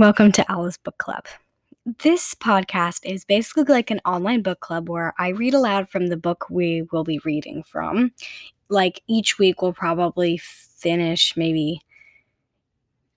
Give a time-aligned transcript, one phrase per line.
[0.00, 1.26] Welcome to Alice Book Club.
[1.84, 6.16] This podcast is basically like an online book club where I read aloud from the
[6.16, 8.10] book we will be reading from.
[8.70, 11.82] Like each week, we'll probably finish maybe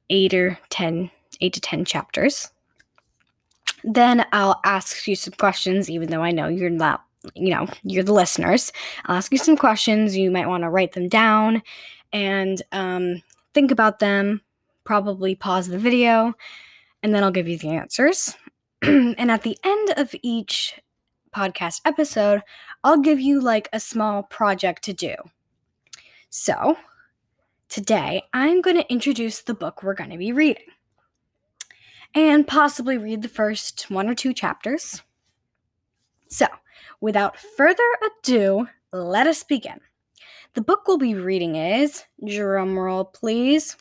[0.10, 2.52] eight or ten, eight to 10 chapters.
[3.86, 8.04] Then I'll ask you some questions, even though I know you're not, you know, you're
[8.04, 8.74] the listeners.
[9.06, 10.18] I'll ask you some questions.
[10.18, 11.64] You might want to write them down
[12.12, 13.22] and um,
[13.54, 14.42] think about them
[14.84, 16.34] probably pause the video
[17.04, 18.36] and then I'll give you the answers.
[18.82, 20.80] and at the end of each
[21.36, 22.42] podcast episode,
[22.84, 25.16] I'll give you like a small project to do.
[26.30, 26.78] So,
[27.70, 30.64] today I'm going to introduce the book we're going to be reading
[32.16, 35.02] and possibly read the first one or two chapters.
[36.30, 36.48] So,
[37.02, 39.80] without further ado, let us begin.
[40.54, 43.76] The book we'll be reading is, drumroll please,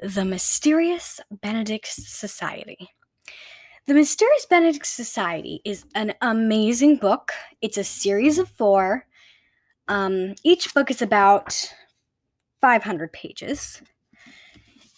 [0.00, 2.90] the Mysterious Benedict Society.
[3.86, 7.32] The Mysterious Benedict Society is an amazing book.
[7.60, 9.06] It's a series of four.
[9.88, 11.74] Um, each book is about
[12.60, 13.82] 500 pages.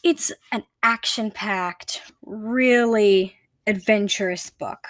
[0.03, 4.87] It's an action packed, really adventurous book.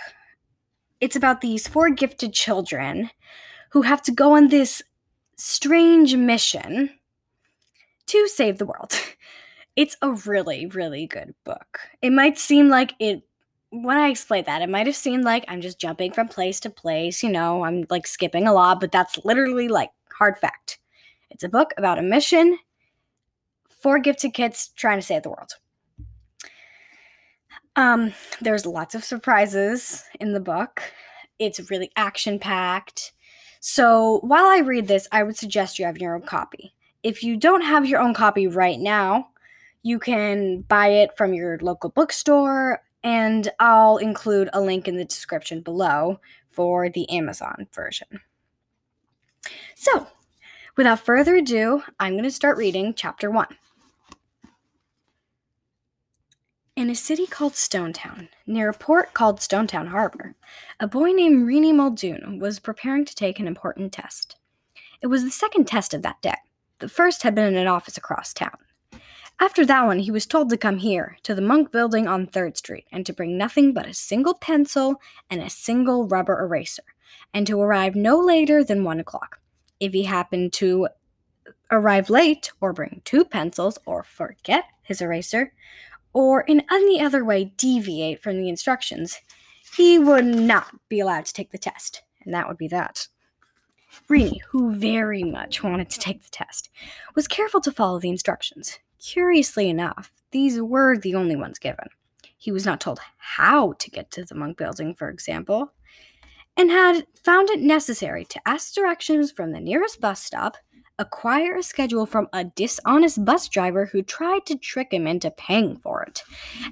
[1.00, 3.10] It's about these four gifted children
[3.70, 4.82] who have to go on this
[5.36, 6.90] strange mission
[8.06, 8.92] to save the world.
[9.80, 11.80] It's a really, really good book.
[12.02, 13.22] It might seem like it
[13.70, 16.68] when I explain that, it might have seemed like I'm just jumping from place to
[16.68, 20.80] place, you know, I'm like skipping a lot, but that's literally like hard fact.
[21.30, 22.58] It's a book about a mission
[23.80, 25.52] for gifted kids trying to save the world.
[27.74, 30.82] Um, there's lots of surprises in the book.
[31.38, 33.12] It's really action packed.
[33.60, 36.74] So while I read this, I would suggest you have your own copy.
[37.02, 39.28] If you don't have your own copy right now,
[39.82, 45.04] you can buy it from your local bookstore, and I'll include a link in the
[45.04, 46.20] description below
[46.50, 48.20] for the Amazon version.
[49.74, 50.08] So,
[50.76, 53.46] without further ado, I'm going to start reading chapter 1.
[56.76, 60.34] In a city called Stonetown, near a port called Stonetown Harbor,
[60.78, 64.36] a boy named Reynie Muldoon was preparing to take an important test.
[65.02, 66.36] It was the second test of that day.
[66.78, 68.56] The first had been in an office across town.
[69.42, 72.58] After that one, he was told to come here, to the Monk Building on 3rd
[72.58, 76.82] Street, and to bring nothing but a single pencil and a single rubber eraser,
[77.32, 79.40] and to arrive no later than 1 o'clock.
[79.80, 80.88] If he happened to
[81.70, 85.54] arrive late, or bring two pencils, or forget his eraser,
[86.12, 89.20] or in any other way deviate from the instructions,
[89.74, 93.08] he would not be allowed to take the test, and that would be that.
[94.06, 96.68] Reynie, who very much wanted to take the test,
[97.14, 98.78] was careful to follow the instructions.
[99.02, 101.88] Curiously enough, these were the only ones given.
[102.36, 105.72] He was not told how to get to the monk building, for example,
[106.56, 110.56] and had found it necessary to ask directions from the nearest bus stop,
[110.98, 115.78] acquire a schedule from a dishonest bus driver who tried to trick him into paying
[115.78, 116.22] for it,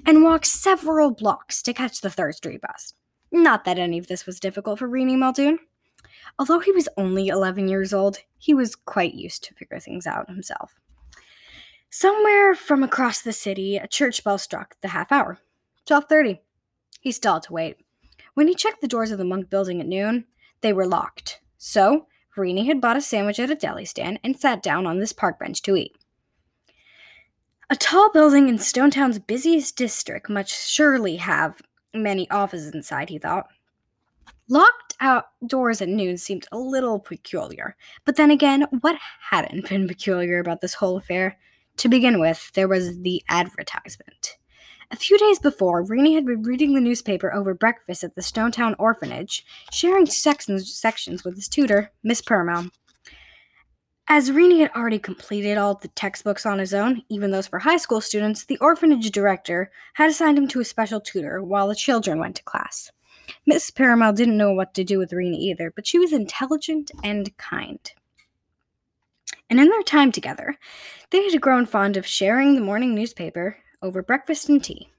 [0.05, 2.93] and walk several blocks to catch the 3rd Street bus.
[3.31, 5.59] Not that any of this was difficult for Reynie Muldoon.
[6.37, 10.29] Although he was only 11 years old, he was quite used to figure things out
[10.29, 10.78] himself.
[11.91, 15.39] Somewhere from across the city, a church bell struck the half hour.
[15.87, 16.39] 12:30.
[17.01, 17.77] He stalled to wait.
[18.35, 20.25] When he checked the doors of the monk building at noon,
[20.61, 21.41] they were locked.
[21.57, 22.07] So,
[22.37, 25.39] Reynie had bought a sandwich at a deli stand and sat down on this park
[25.39, 25.97] bench to eat.
[27.71, 31.61] A tall building in Stonetown's busiest district must surely have
[31.93, 33.47] many offices inside, he thought.
[34.47, 37.75] Locked outdoors at noon seemed a little peculiar,
[38.05, 38.97] but then again, what
[39.29, 41.37] hadn't been peculiar about this whole affair?
[41.79, 44.35] To begin with, there was the advertisement.
[44.91, 48.75] A few days before, Reynie had been reading the newspaper over breakfast at the Stonetown
[48.77, 52.71] orphanage, sharing sections, with his tutor, Miss Perumal.
[54.09, 57.77] As Reynie had already completed all the textbooks on his own, even those for high
[57.77, 62.19] school students, the orphanage director had assigned him to a special tutor while the children
[62.19, 62.91] went to class.
[63.45, 67.37] Miss Perumal didn't know what to do with Reynie either, but she was intelligent and
[67.37, 67.89] kind
[69.49, 70.57] and in their time together,
[71.09, 74.89] they had grown fond of sharing the morning newspaper over breakfast and tea.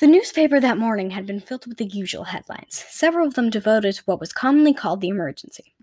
[0.00, 3.96] The newspaper that morning had been filled with the usual headlines, several of them devoted
[3.96, 5.74] to what was commonly called the emergency.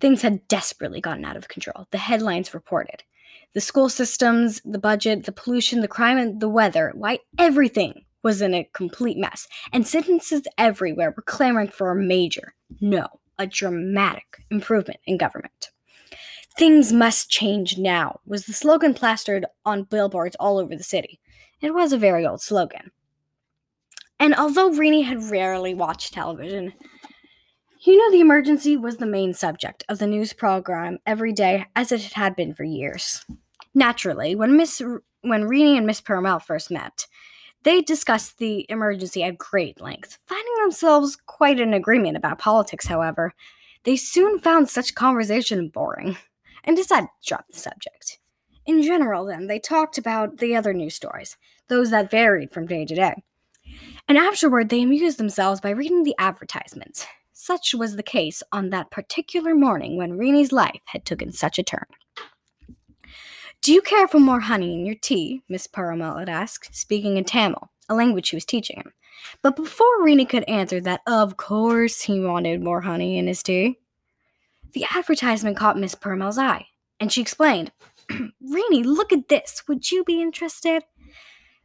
[0.00, 3.04] Things had desperately gotten out of control, the headlines reported.
[3.52, 8.42] The school systems, the budget, the pollution, the crime, and the weather why, everything was
[8.42, 13.06] in a complete mess, and citizens everywhere were clamoring for a major, no,
[13.38, 15.70] a dramatic improvement in government.
[16.56, 21.20] Things must change now was the slogan plastered on billboards all over the city.
[21.60, 22.90] It was a very old slogan.
[24.18, 26.74] And although Reynie had rarely watched television,
[27.86, 31.92] you know the emergency was the main subject of the news program every day as
[31.92, 33.24] it had been for years.
[33.74, 34.82] Naturally, when Miss
[35.22, 37.06] when Reynie and Miss Perumal first met,
[37.62, 43.32] they discussed the emergency at great length, finding themselves quite in agreement about politics, however.
[43.84, 46.18] They soon found such conversation boring
[46.64, 48.18] and decided to drop the subject.
[48.66, 51.36] In general, then, they talked about the other news stories,
[51.68, 53.22] those that varied from day to day.
[54.08, 57.06] And afterward, they amused themselves by reading the advertisements.
[57.32, 61.62] Such was the case on that particular morning when Reynie's life had taken such a
[61.62, 61.86] turn.
[63.62, 65.42] Do you care for more honey in your tea?
[65.48, 68.92] Miss Perumal had asked, speaking in Tamil, a language she was teaching him.
[69.42, 73.78] But before Reynie could answer that, of course he wanted more honey in his tea,
[74.72, 76.66] the advertisement caught Miss Perumal's eye,
[76.98, 77.72] and she explained,
[78.10, 79.62] Reynie, look at this.
[79.68, 80.84] Would you be interested?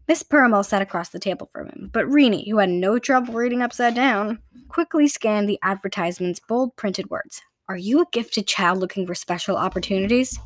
[0.08, 3.62] Miss Perumal sat across the table from him, but Reynie, who had no trouble reading
[3.62, 7.42] upside down, quickly scanned the advertisement's bold printed words.
[7.68, 10.40] Are you a gifted child looking for special opportunities?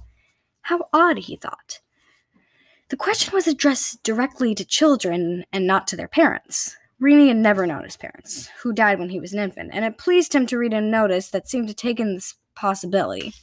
[0.62, 1.80] How odd, he thought.
[2.90, 6.78] The question was addressed directly to children and not to their parents.
[7.00, 9.98] Reynie had never known his parents, who died when he was an infant, and it
[9.98, 13.34] pleased him to read a notice that seemed to take in this possibility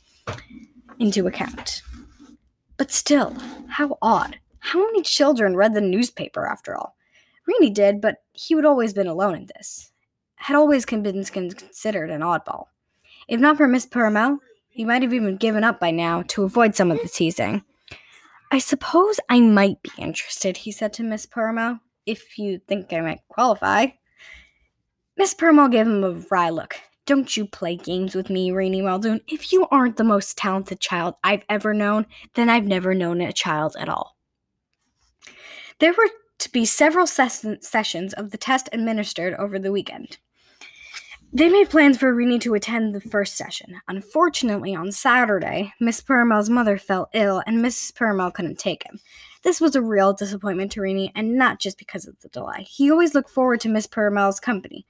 [0.98, 1.82] into account.
[2.76, 3.34] But still,
[3.68, 4.38] how odd.
[4.58, 6.96] How many children read the newspaper after all?
[7.46, 9.92] Reynie did, but he had always been alone in this.
[10.34, 12.66] Had always been considered an oddball.
[13.28, 16.74] If not for Miss Perumal, he might have even given up by now to avoid
[16.74, 17.62] some of the teasing.
[18.52, 23.00] I suppose I might be interested, he said to Miss Perumal, if you think I
[23.00, 23.86] might qualify.
[25.16, 26.76] Miss Perumal gave him a wry look.
[27.06, 29.20] Don't you play games with me, Reynie Muldoon.
[29.28, 33.32] If you aren't the most talented child I've ever known, then I've never known a
[33.32, 34.16] child at all.
[35.78, 40.18] There were to be several ses- sessions of the test administered over the weekend.
[41.32, 43.80] They made plans for Reynie to attend the first session.
[43.88, 47.92] Unfortunately, on Saturday, Miss Perumal's mother fell ill and Mrs.
[47.92, 48.98] Perumal couldn't take him.
[49.42, 52.66] This was a real disappointment to Reynie, and not just because of the delay.
[52.68, 54.86] He always looked forward to Miss Perumal's company.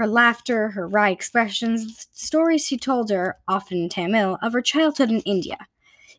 [0.00, 4.62] Her laughter, her wry expressions, the stories she told her, often in Tamil, of her
[4.62, 5.66] childhood in India.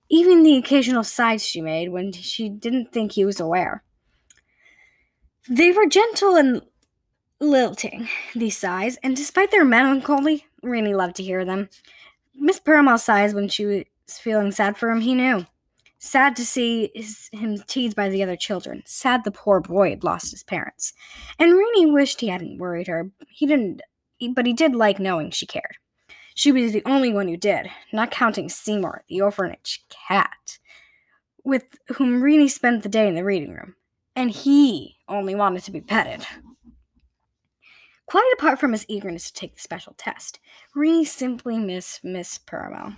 [0.07, 3.83] Even the occasional sighs she made when she didn't think he was aware.
[5.49, 6.61] They were gentle and
[7.39, 11.67] lilting, these sighs, and despite their melancholy, Reynie loved to hear them.
[12.35, 13.85] Miss Perumal sighs when she was
[14.19, 15.47] feeling sad for him, he knew.
[16.03, 18.81] Sad to see his, him teased by the other children.
[18.87, 20.93] Sad the poor boy had lost his parents.
[21.37, 23.11] And Reynie wished he hadn't worried her.
[23.29, 23.81] He didn't,
[24.33, 25.77] but he did like knowing she cared.
[26.33, 30.57] She was the only one who did, not counting Seymour, the orphanage cat,
[31.43, 31.65] with
[31.97, 33.75] whom Reynie spent the day in the reading room.
[34.15, 36.25] And he only wanted to be petted.
[38.07, 40.39] Quite apart from his eagerness to take the special test,
[40.73, 42.95] Reynie simply missed Miss Perumal.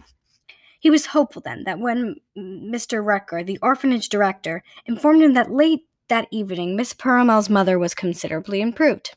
[0.84, 3.02] He was hopeful then that when Mr.
[3.02, 8.60] Rutger, the orphanage director, informed him that late that evening Miss Perumal's mother was considerably
[8.60, 9.16] improved.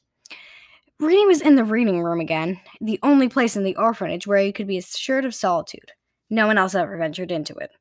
[1.01, 4.53] Reynie was in the reading room again, the only place in the orphanage where he
[4.53, 5.91] could be assured of solitude.
[6.31, 7.73] No one else ever ventured into it.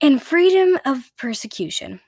[0.00, 1.98] In freedom of persecution,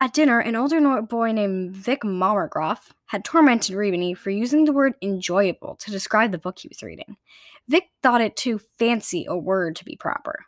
[0.00, 4.94] at dinner, an older boy named Vic Marmorgroff had tormented Reynie for using the word
[5.02, 7.18] enjoyable to describe the book he was reading.
[7.70, 10.44] Vic thought it too fancy a word to be proper,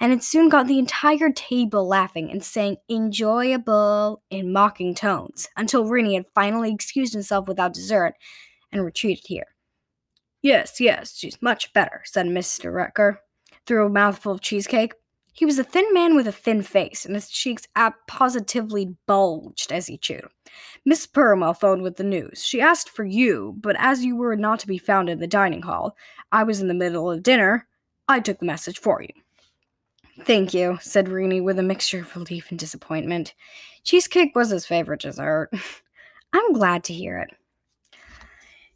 [0.00, 5.84] and it soon got the entire table laughing and saying enjoyable in mocking tones until
[5.84, 8.14] Reynie had finally excused himself without dessert
[8.72, 9.54] and retreated here.
[10.42, 12.72] Yes, yes, she's much better, said Mr.
[12.72, 13.18] Rutger
[13.66, 14.94] through a mouthful of cheesecake.
[15.36, 17.66] He was a thin man with a thin face, and his cheeks
[18.06, 20.28] positively bulged as he chewed.
[20.84, 22.44] Miss Perumal phoned with the news.
[22.44, 25.62] She asked for you, but as you were not to be found in the dining
[25.62, 25.96] hall,
[26.30, 27.66] I was in the middle of dinner.
[28.08, 29.08] I took the message for you.
[30.24, 33.34] Thank you, said Reynie with a mixture of relief and disappointment.
[33.82, 35.50] Cheesecake was his favorite dessert.
[36.32, 37.30] I'm glad to hear it.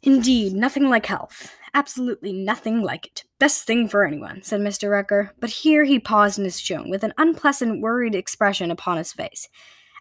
[0.01, 1.53] Indeed, nothing like health.
[1.73, 3.23] Absolutely nothing like it.
[3.39, 4.89] Best thing for anyone, said Mr.
[4.89, 9.13] Rutger, but here he paused in his tone with an unpleasant, worried expression upon his
[9.13, 9.47] face,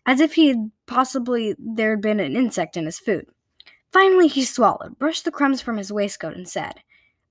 [0.06, 3.26] as if he had possibly there had been an insect in his food.
[3.92, 6.80] Finally he swallowed, brushed the crumbs from his waistcoat, and said,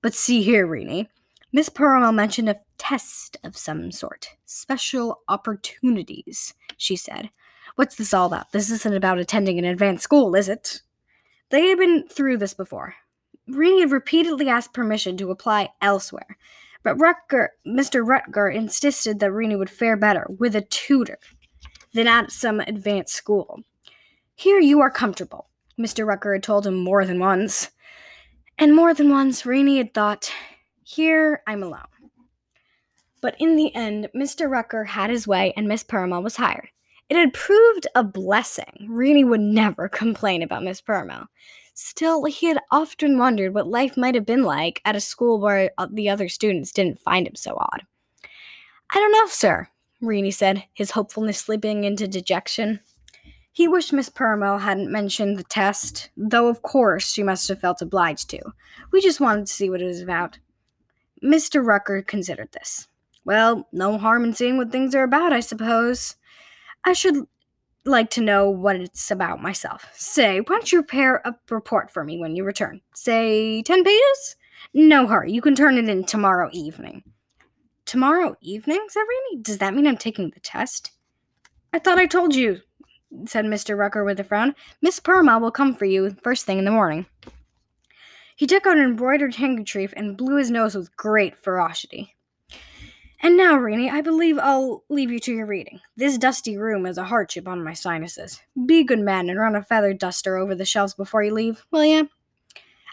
[0.02, 1.08] But see here, Reynie.
[1.50, 4.36] Miss Perumal mentioned a test of some sort.
[4.44, 7.30] Special opportunities, she said.
[7.76, 8.52] What's this all about?
[8.52, 10.82] This isn't about attending an advanced school, is it?
[11.50, 12.94] They had been through this before.
[13.48, 16.36] Reynie had repeatedly asked permission to apply elsewhere,
[16.82, 18.06] But Rutger, Mr.
[18.06, 21.18] Rutger insisted that Reynie would fare better with a tutor
[21.94, 23.60] than at some advanced school.
[24.34, 26.06] Here you are comfortable, Mr.
[26.06, 27.70] Rutger had told him more than once.
[28.58, 30.32] And more than once, Reynie had thought,
[30.82, 31.86] here I'm alone.
[33.20, 34.48] But in the end, Mr.
[34.48, 36.68] Rutger had his way and Miss Perumal was hired.
[37.08, 38.86] It had proved a blessing.
[38.88, 41.26] Reynie would never complain about Miss Perumal.
[41.80, 45.70] Still, he had often wondered what life might have been like at a school where
[45.78, 47.86] uh, the other students didn't find him so odd.
[48.90, 49.68] I don't know, sir,
[50.00, 52.80] Reynie said, his hopefulness slipping into dejection.
[53.52, 57.80] He wished Miss Perumal hadn't mentioned the test, though of course she must have felt
[57.80, 58.40] obliged to.
[58.90, 60.40] We just wanted to see what it was about.
[61.22, 61.64] Mr.
[61.64, 62.88] Rutger considered this.
[63.24, 66.16] Well, no harm in seeing what things are about, I suppose.
[66.84, 67.28] I should
[67.84, 69.86] like to know what it's about myself.
[69.94, 72.80] Say, why don't you prepare a report for me when you return?
[72.94, 74.36] Say, 10 pages?
[74.74, 77.02] No hurry, you can turn it in tomorrow evening.
[77.86, 79.42] Tomorrow evening, said Reynie?
[79.42, 80.92] Does that mean I'm taking the test?
[81.72, 82.60] I thought I told you,
[83.26, 83.76] said Mr.
[83.76, 84.54] Rutger with a frown.
[84.82, 87.06] Miss Perumal will come for you first thing in the morning.
[88.36, 92.14] He took out an embroidered handkerchief and blew his nose with great ferocity.
[93.20, 95.80] And now, Reynie, I believe I'll leave you to your reading.
[95.96, 98.40] This dusty room is a hardship on my sinuses.
[98.66, 101.64] Be a good man and run a feather duster over the shelves before you leave,
[101.72, 102.08] will you?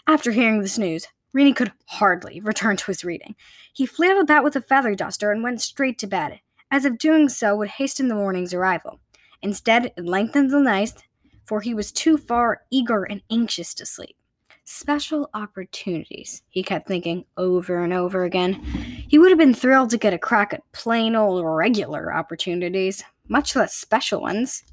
[0.06, 3.36] After hearing this news, Reynie could hardly return to his reading.
[3.72, 6.40] He flailed about with a feather duster and went straight to bed,
[6.70, 8.98] as if doing so would hasten the morning's arrival.
[9.42, 11.04] Instead, it lengthened the night,
[11.44, 14.16] for he was too far eager and anxious to sleep.
[14.64, 18.95] Special opportunities, he kept thinking over and over again.
[19.08, 23.54] He would have been thrilled to get a crack at plain old regular opportunities, much
[23.54, 24.64] less special ones.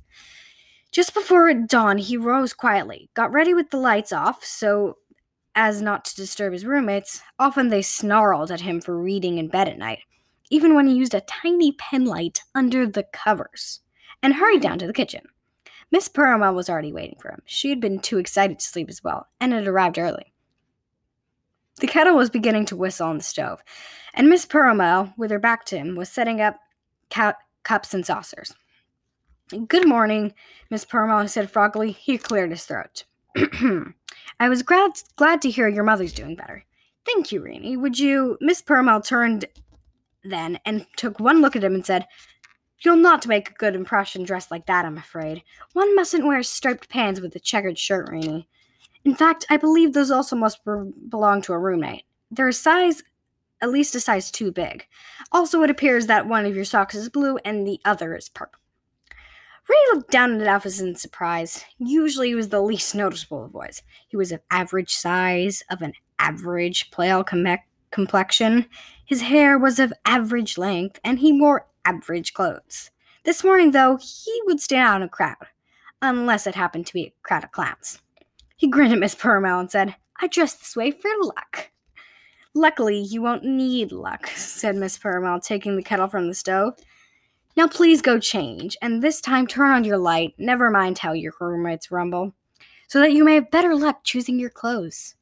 [0.91, 4.97] Just before dawn, he rose quietly, got ready with the lights off so
[5.55, 7.21] as not to disturb his roommates.
[7.37, 9.99] Often they snarled at him for reading in bed at night,
[10.49, 13.81] even when he used a tiny penlight under the covers,
[14.21, 15.21] and hurried down to the kitchen.
[15.91, 17.43] Miss Perumal was already waiting for him.
[17.45, 20.32] She had been too excited to sleep as well, and had arrived early.
[21.79, 23.63] The kettle was beginning to whistle on the stove,
[24.13, 26.59] and Miss Perumal, with her back to him, was setting up
[27.63, 28.53] cups and saucers.
[29.67, 30.33] Good morning,
[30.69, 31.95] Miss Perumal said froggily.
[31.95, 33.03] He cleared his throat.
[34.39, 36.63] I was glad glad to hear your mother's doing better.
[37.05, 37.77] Thank you, Reynie.
[37.77, 38.37] Would you?
[38.39, 39.45] Miss Perumal turned
[40.23, 42.07] then and took one look at him and said,
[42.79, 45.43] You'll not make a good impression dressed like that, I'm afraid.
[45.73, 48.47] One mustn't wear striped pants with a checkered shirt, Reynie.
[49.05, 52.05] In fact, I believe those also must be- belong to a roommate.
[52.31, 53.03] They're a size,
[53.61, 54.87] at least a size too big.
[55.31, 58.59] Also, it appears that one of your socks is blue and the other is purple.
[59.69, 61.63] Reynie looked down at Alphys in surprise.
[61.77, 63.81] Usually, he was the least noticeable of boys.
[64.07, 67.59] He was of average size, of an average pale com-
[67.91, 68.65] complexion.
[69.05, 72.91] His hair was of average length, and he wore average clothes.
[73.23, 75.47] This morning, though, he would stand out in a crowd,
[76.01, 78.01] unless it happened to be a crowd of clowns.
[78.63, 81.71] He grinned at Miss Perumal and said, I dress this way for luck.
[82.53, 86.75] Luckily, you won't need luck, said Miss Perumal, taking the kettle from the stove.
[87.57, 91.33] Now please go change, and this time turn on your light, never mind how your
[91.41, 92.35] roommates rumble,
[92.87, 95.15] so that you may have better luck choosing your clothes.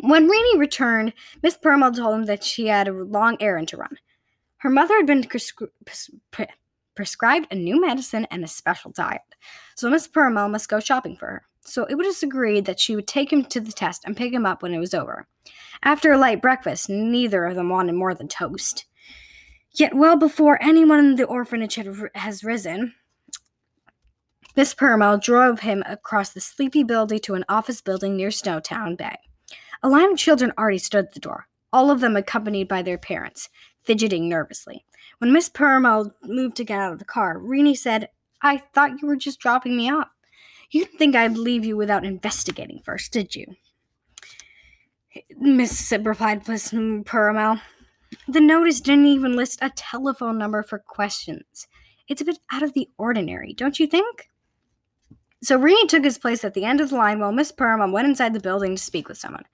[0.00, 3.98] When Reynie returned, Miss Perumal told him that she had a long errand to run.
[4.56, 5.68] Her mother had been prescri-
[6.30, 6.46] pre-
[6.94, 9.20] prescribed a new medicine and a special diet,
[9.76, 11.46] so Miss Perumal must go shopping for her.
[11.64, 14.46] So it was agreed that she would take him to the test and pick him
[14.46, 15.26] up when it was over.
[15.82, 18.86] After a light breakfast, neither of them wanted more than toast.
[19.72, 22.94] Yet, well before anyone in the orphanage had, has risen,
[24.56, 29.16] Miss Perumal drove him across the sleepy building to an office building near Stonetown Bay.
[29.82, 32.98] A line of children already stood at the door, all of them accompanied by their
[32.98, 33.48] parents
[33.82, 34.84] fidgeting nervously.
[35.18, 38.08] When Miss Perumal moved to get out of the car, Reynie said,
[38.42, 40.08] I thought you were just dropping me off.
[40.70, 43.46] You didn't think I'd leave you without investigating first, did you?
[45.38, 47.60] Miss replied Miss Perumal.
[48.28, 51.66] The notice didn't even list a telephone number for questions.
[52.08, 54.28] It's a bit out of the ordinary, don't you think?
[55.42, 58.06] So Reynie took his place at the end of the line while Miss Perumal went
[58.06, 59.44] inside the building to speak with someone.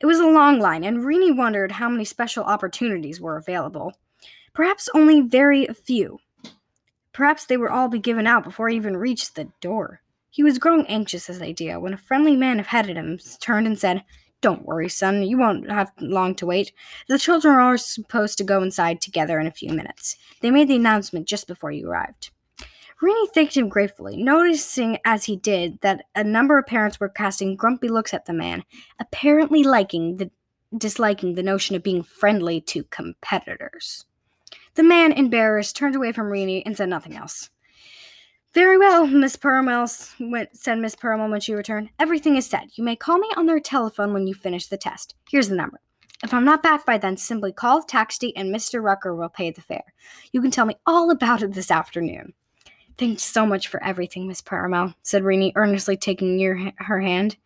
[0.00, 3.92] It was a long line, and Reynie wondered how many special opportunities were available.
[4.52, 6.18] Perhaps only very few.
[7.12, 10.00] Perhaps they would all be given out before he even reached the door.
[10.36, 13.66] He was growing anxious at the idea when a friendly man ahead of him turned
[13.66, 14.04] and said,
[14.42, 16.72] Don't worry, son, you won't have long to wait.
[17.08, 20.14] The children are supposed to go inside together in a few minutes.
[20.42, 22.32] They made the announcement just before you arrived.
[23.00, 27.56] Reynie thanked him gratefully, noticing as he did that a number of parents were casting
[27.56, 28.62] grumpy looks at the man,
[29.00, 30.30] apparently liking the
[30.76, 34.04] disliking the notion of being friendly to competitors.
[34.74, 37.48] The man, embarrassed, turned away from Reynie and said nothing else.
[38.56, 41.90] Very well, Miss Pearl, said Miss Pearl when she returned.
[41.98, 42.70] Everything is said.
[42.72, 45.14] You may call me on their telephone when you finish the test.
[45.30, 45.78] Here's the number.
[46.24, 48.80] If I'm not back by then, simply call the taxi and Mr.
[48.80, 49.92] Rutger will pay the fare.
[50.32, 52.32] You can tell me all about it this afternoon.
[52.96, 57.36] Thanks so much for everything, Miss Perumal, said Reynie, earnestly taking your, her hand.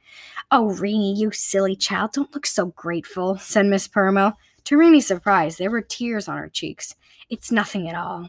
[0.52, 4.34] Oh, Reynie, you silly child, don't look so grateful, said Miss Perumal.
[4.62, 6.94] To Reynie's surprise, there were tears on her cheeks.
[7.28, 8.28] It's nothing at all.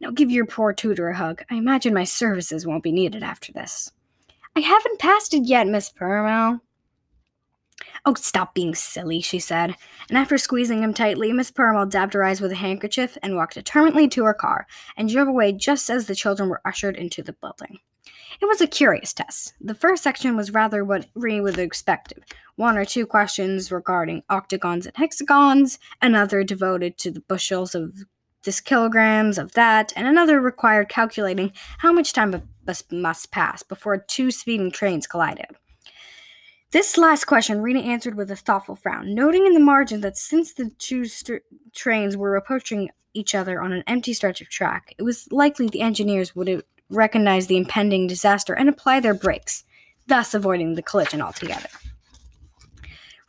[0.00, 1.42] Now give your poor tutor a hug.
[1.50, 3.90] I imagine my services won't be needed after this.
[4.56, 6.60] I haven't passed it yet, Miss Pearl.
[8.04, 9.76] Oh, stop being silly, she said.
[10.08, 13.54] And after squeezing him tightly, Miss Pearl dabbed her eyes with a handkerchief and walked
[13.54, 17.34] determinedly to her car and drove away just as the children were ushered into the
[17.34, 17.78] building.
[18.40, 19.54] It was a curious test.
[19.60, 22.24] The first section was rather what Ree would have expected
[22.56, 28.04] one or two questions regarding octagons and hexagons, another devoted to the bushels of
[28.44, 32.48] this kilograms of that, and another required calculating how much time
[32.90, 35.46] must pass before two speeding trains collided.
[36.70, 40.52] This last question Reynie answered with a thoughtful frown, noting in the margin that since
[40.52, 41.42] the two st-
[41.74, 45.80] trains were approaching each other on an empty stretch of track, it was likely the
[45.80, 49.64] engineers would recognize the impending disaster and apply their brakes,
[50.06, 51.70] thus avoiding the collision altogether.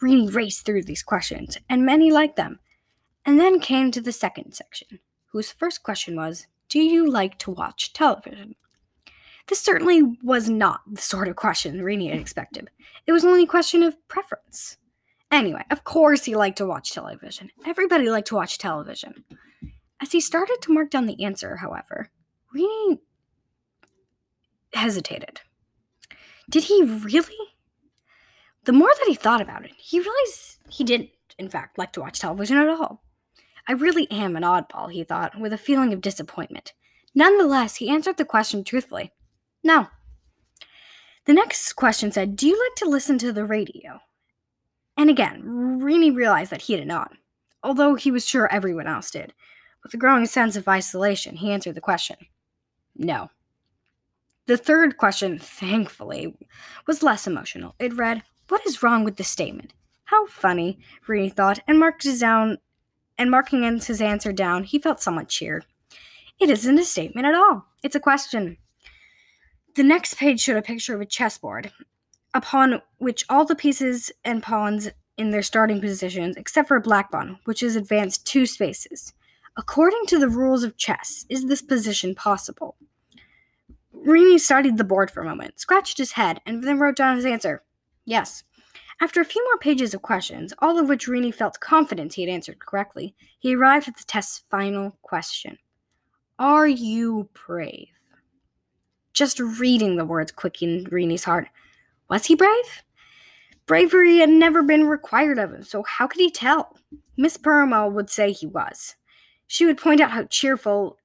[0.02, 2.60] Reynie raced through these questions, and many like them,
[3.30, 7.52] and then came to the second section, whose first question was Do you like to
[7.52, 8.56] watch television?
[9.46, 12.72] This certainly was not the sort of question Reynie had expected.
[13.06, 14.78] It was only a question of preference.
[15.32, 17.52] Anyway, of course he liked to watch television.
[17.68, 19.24] Everybody liked to watch television.
[20.02, 22.10] As he started to mark down the answer, however,
[22.52, 23.00] Reynie
[24.74, 25.42] hesitated.
[26.50, 27.38] Did he really?
[28.64, 32.02] The more that he thought about it, he realized he didn't, in fact, like to
[32.02, 33.04] watch television at all.
[33.70, 36.74] I really am an oddball, he thought, with a feeling of disappointment.
[37.14, 39.12] Nonetheless, he answered the question truthfully.
[39.64, 39.90] No.
[41.26, 44.00] The next question said, Do you like to listen to the radio?
[44.98, 47.12] And again, Reynie realized that he did not,
[47.62, 49.34] although he was sure everyone else did.
[49.84, 52.18] With a growing sense of isolation, he answered the question
[52.96, 53.30] No.
[54.48, 56.36] The third question, thankfully,
[56.88, 57.76] was less emotional.
[57.78, 59.74] It read, What is wrong with this statement?
[60.06, 62.58] How funny, Reynie thought, and marked down
[63.20, 65.66] and marking his answer down, he felt somewhat cheered.
[66.40, 68.58] It isn't a statement at all, it's a question.
[69.76, 71.72] The next page showed a picture of a chessboard,
[72.34, 77.12] upon which all the pieces and pawns in their starting positions, except for a black
[77.12, 79.14] pawn, which is advanced two spaces.
[79.58, 82.78] According to the rules of chess, is this position possible?
[83.92, 87.26] Reynie studied the board for a moment, scratched his head, and then wrote down his
[87.26, 87.64] answer.
[88.06, 88.44] Yes.
[89.02, 92.30] After a few more pages of questions, all of which Reynie felt confident he had
[92.30, 95.58] answered correctly, he arrived at the test's final question
[96.38, 97.88] Are you brave?
[99.14, 101.48] Just reading the words quickened Reynie's heart.
[102.10, 102.84] Was he brave?
[103.66, 106.76] Bravery had never been required of him, so how could he tell?
[107.16, 108.96] Miss Perumal would say he was.
[109.48, 110.99] She would point out how cheerful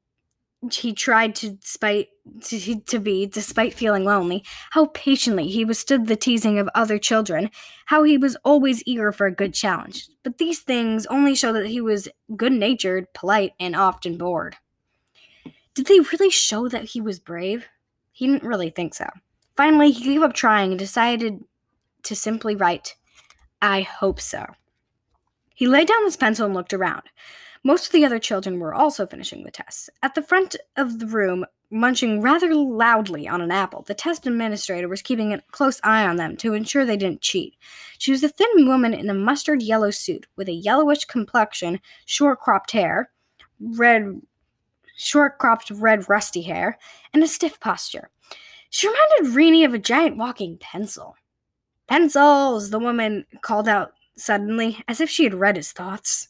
[0.73, 2.09] he tried to despite
[2.43, 7.51] to, to be despite feeling lonely how patiently he withstood the teasing of other children
[7.87, 10.09] how he was always eager for a good challenge.
[10.23, 14.57] But these things only show that he was good-natured polite and often bored.
[15.75, 17.67] Did they really show that he was brave?
[18.13, 19.09] He didn't really think so.
[19.57, 21.45] Finally he gave up trying and decided
[22.05, 22.97] to simply write
[23.61, 24.47] i hope so.
[25.55, 27.03] He laid down his pencil and looked around
[27.65, 29.89] most of the other children were also finishing the tests.
[30.03, 34.87] At the front of the room, munching rather loudly on an apple, the test administrator
[34.87, 37.57] was keeping a close eye on them to ensure they didn't cheat.
[37.99, 42.39] She was a thin woman in a mustard yellow suit with a yellowish complexion, short
[42.39, 43.11] cropped hair,
[43.59, 44.21] red
[44.97, 46.79] short cropped red rusty hair,
[47.13, 48.11] and a stiff posture.
[48.71, 51.17] She reminded Reynie of a giant walking pencil.
[51.89, 56.29] Pencils, the woman called out suddenly, as if she had read his thoughts.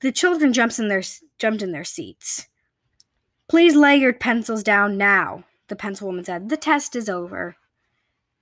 [0.00, 1.02] The children jumps in their,
[1.38, 2.46] jumped in their seats.
[3.48, 6.48] Please lay your pencils down now, the pencil woman said.
[6.48, 7.56] The test is over.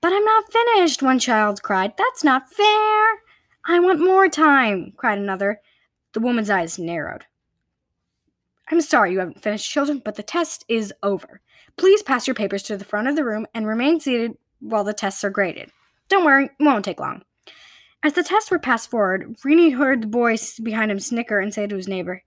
[0.01, 1.95] But I'm not finished, one child cried.
[1.97, 3.23] That's not fair.
[3.65, 5.61] I want more time, cried another.
[6.13, 7.25] The woman's eyes narrowed.
[8.71, 11.41] I'm sorry you haven't finished, children, but the test is over.
[11.77, 14.93] Please pass your papers to the front of the room and remain seated while the
[14.93, 15.71] tests are graded.
[16.09, 17.23] Don't worry, it won't take long.
[18.03, 21.67] As the tests were passed forward, Reynie heard the boy behind him snicker and say
[21.67, 22.23] to his neighbor,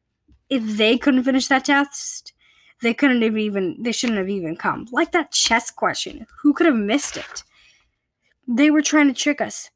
[0.50, 2.34] If they couldn't finish that test,
[2.82, 4.88] they couldn't have even they shouldn't have even come.
[4.92, 6.26] Like that chess question.
[6.42, 7.44] Who could have missed it?
[8.48, 9.70] They were trying to trick us.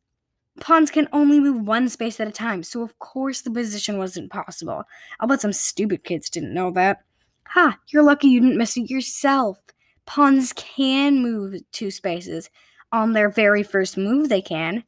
[0.60, 4.32] Pawns can only move one space at a time, so of course the position wasn't
[4.32, 4.84] possible.
[5.20, 7.04] I'll bet some stupid kids didn't know that.
[7.50, 9.62] Ha, you're lucky you didn't miss it yourself.
[10.06, 12.50] Pawns can move two spaces.
[12.92, 14.84] On their very first move, they can.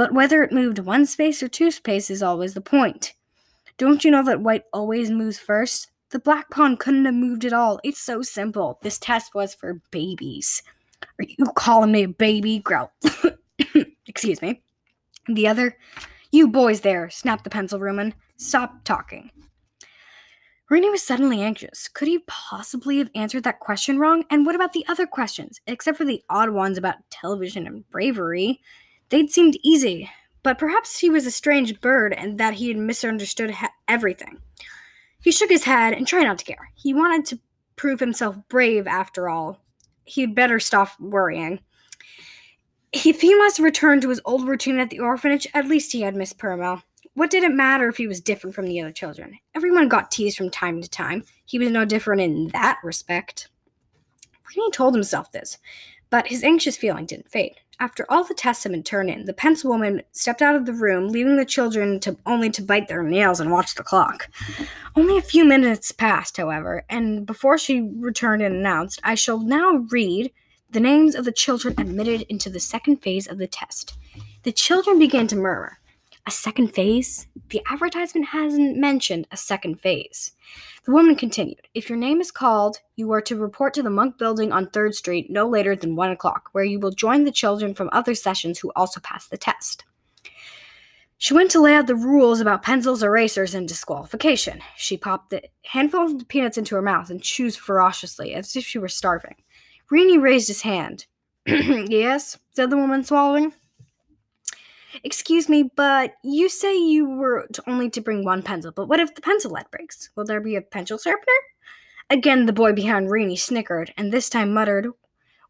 [0.00, 3.12] But whether it moved one space or two spaces is always the point.
[3.76, 5.90] Don't you know that white always moves first?
[6.08, 7.78] The black pawn couldn't have moved at all.
[7.84, 8.78] It's so simple.
[8.80, 10.62] This test was for babies.
[11.02, 12.60] Are you calling me a baby?
[12.60, 12.90] Growl.
[14.06, 14.62] Excuse me.
[15.28, 15.76] The other,
[16.32, 18.14] you boys there, snapped the pencil roomman.
[18.38, 19.30] Stop talking.
[20.70, 21.88] Reynie was suddenly anxious.
[21.88, 24.24] Could he possibly have answered that question wrong?
[24.30, 25.60] And what about the other questions?
[25.66, 28.62] Except for the odd ones about television and bravery,
[29.10, 30.10] they'd seemed easy.
[30.42, 34.38] But perhaps he was a strange bird and that he had misunderstood ha- everything.
[35.22, 36.70] He shook his head and tried not to care.
[36.74, 37.40] He wanted to
[37.76, 39.60] prove himself brave after all.
[40.04, 41.60] He'd better stop worrying.
[42.92, 46.16] If he must return to his old routine at the orphanage, at least he had
[46.16, 46.82] Miss Perumal.
[47.14, 49.38] What did it matter if he was different from the other children?
[49.54, 51.24] Everyone got teased from time to time.
[51.44, 53.48] He was no different in that respect.
[54.48, 55.58] Reynie told himself this,
[56.08, 57.56] but his anxious feeling didn't fade.
[57.80, 60.74] After all the tests had been turned in, the pencil woman stepped out of the
[60.74, 64.28] room, leaving the children to only to bite their nails and watch the clock.
[64.94, 69.86] Only a few minutes passed, however, and before she returned and announced, I shall now
[69.90, 70.30] read
[70.70, 73.96] the names of the children admitted into the second phase of the test.
[74.42, 75.79] The children began to murmur.
[76.30, 77.26] A second phase?
[77.48, 80.30] The advertisement hasn't mentioned a second phase.
[80.84, 84.16] The woman continued, If your name is called, you are to report to the Monk
[84.16, 87.74] Building on 3rd Street no later than 1 o'clock, where you will join the children
[87.74, 89.84] from other sessions who also pass the test.
[91.18, 94.60] She went to lay out the rules about pencils, erasers, and disqualification.
[94.76, 98.78] She popped a handful of peanuts into her mouth and chewed ferociously, as if she
[98.78, 99.34] were starving.
[99.90, 101.06] Reynie raised his hand.
[101.46, 103.52] yes, said the woman, swallowing.
[105.04, 109.00] Excuse me, but you say you were to only to bring one pencil, but what
[109.00, 110.10] if the pencil lead breaks?
[110.16, 111.32] Will there be a pencil sharpener?
[112.08, 114.88] Again, the boy behind Reynie snickered, and this time muttered,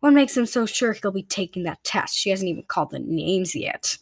[0.01, 2.17] What makes him so sure he'll be taking that test?
[2.17, 3.97] She hasn't even called the names yet.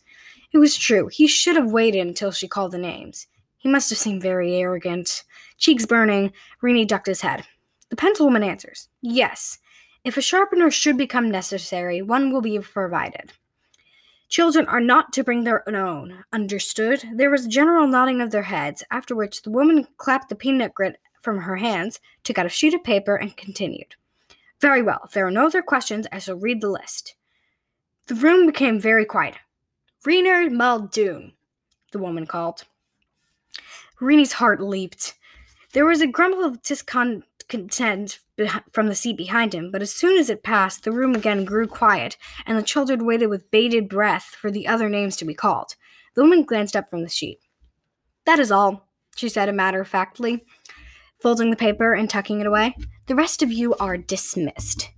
[0.53, 1.09] It was true.
[1.09, 3.27] He should have waited until she called the names.
[3.59, 5.25] He must have seemed very arrogant.
[5.57, 7.45] Cheeks burning, Reynie ducked his head.
[7.91, 9.59] The pencil woman answers, Yes.
[10.05, 13.33] If a sharpener should become necessary, one will be provided.
[14.29, 16.25] Children are not to bring their own.
[16.33, 17.03] Understood?
[17.15, 20.75] There was a general nodding of their heads, after which the woman clapped the peanut
[20.75, 23.95] grit from her hands, took out a sheet of paper, and continued.
[24.61, 25.01] Very well.
[25.05, 27.15] If there are no other questions, I shall read the list.
[28.07, 29.37] The room became very quiet.
[30.05, 31.33] Reynard Muldoon,
[31.93, 32.65] the woman called.
[34.01, 35.15] Reynie's heart leaped.
[35.73, 38.21] There was a grumble of discontent
[38.73, 41.67] from the seat behind him, but as soon as it passed, the room again grew
[41.67, 45.75] quiet, and the children waited with bated breath for the other names to be called.
[46.15, 47.41] The woman glanced up from the sheet.
[48.27, 50.45] That is all, she said matter of factly,
[51.21, 52.77] folding the paper and tucking it away.
[53.07, 54.91] The rest of you are dismissed.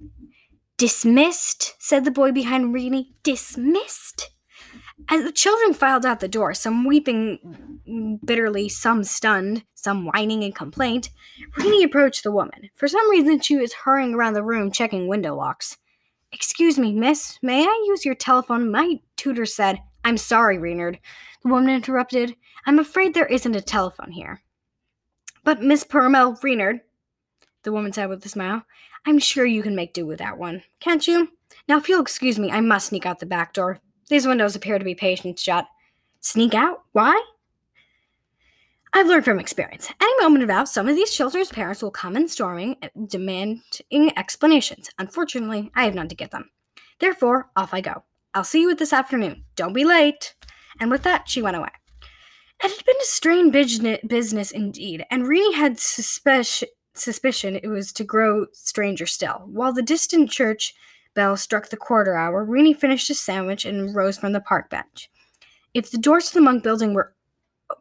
[0.77, 1.75] Dismissed?
[1.79, 3.13] said the boy behind Reynie.
[3.23, 4.30] Dismissed?
[5.13, 10.53] As the children filed out the door, some weeping bitterly, some stunned, some whining in
[10.53, 11.11] complaint,
[11.57, 12.71] Reynie approached the woman.
[12.77, 15.79] For some reason, she was hurrying around the room checking window locks.
[16.31, 18.71] Excuse me, miss, may I use your telephone?
[18.71, 19.81] My tutor said.
[20.05, 21.01] I'm sorry, Reynard.
[21.43, 22.37] The woman interrupted.
[22.65, 24.43] I'm afraid there isn't a telephone here.
[25.43, 26.83] But Miss Perumal, Reynard,
[27.65, 28.63] the woman said with a smile,
[29.05, 31.31] I'm sure you can make do with that one, can't you?
[31.67, 33.81] Now, if you'll excuse me, I must sneak out the back door.
[34.11, 35.67] These windows appear to be patient shut.
[36.21, 36.83] Sneak out?
[36.91, 37.19] Why?
[38.93, 39.89] I've learned from experience.
[40.01, 44.91] Any moment of some of these children's parents will come in storming, eh, demanding explanations.
[44.99, 46.51] Unfortunately, I have none to give them.
[46.99, 48.03] Therefore, off I go.
[48.35, 49.45] I'll see you this afternoon.
[49.55, 50.35] Don't be late.
[50.81, 51.71] And with that, she went away.
[52.65, 53.53] It had been a strange
[54.09, 59.45] business indeed, and Reynie had suspicion, suspicion it was to grow stranger still.
[59.47, 60.75] While the distant church
[61.15, 65.11] bell struck the quarter hour, Reynie finished his sandwich and rose from the park bench.
[65.75, 67.15] If the doors to the monk building were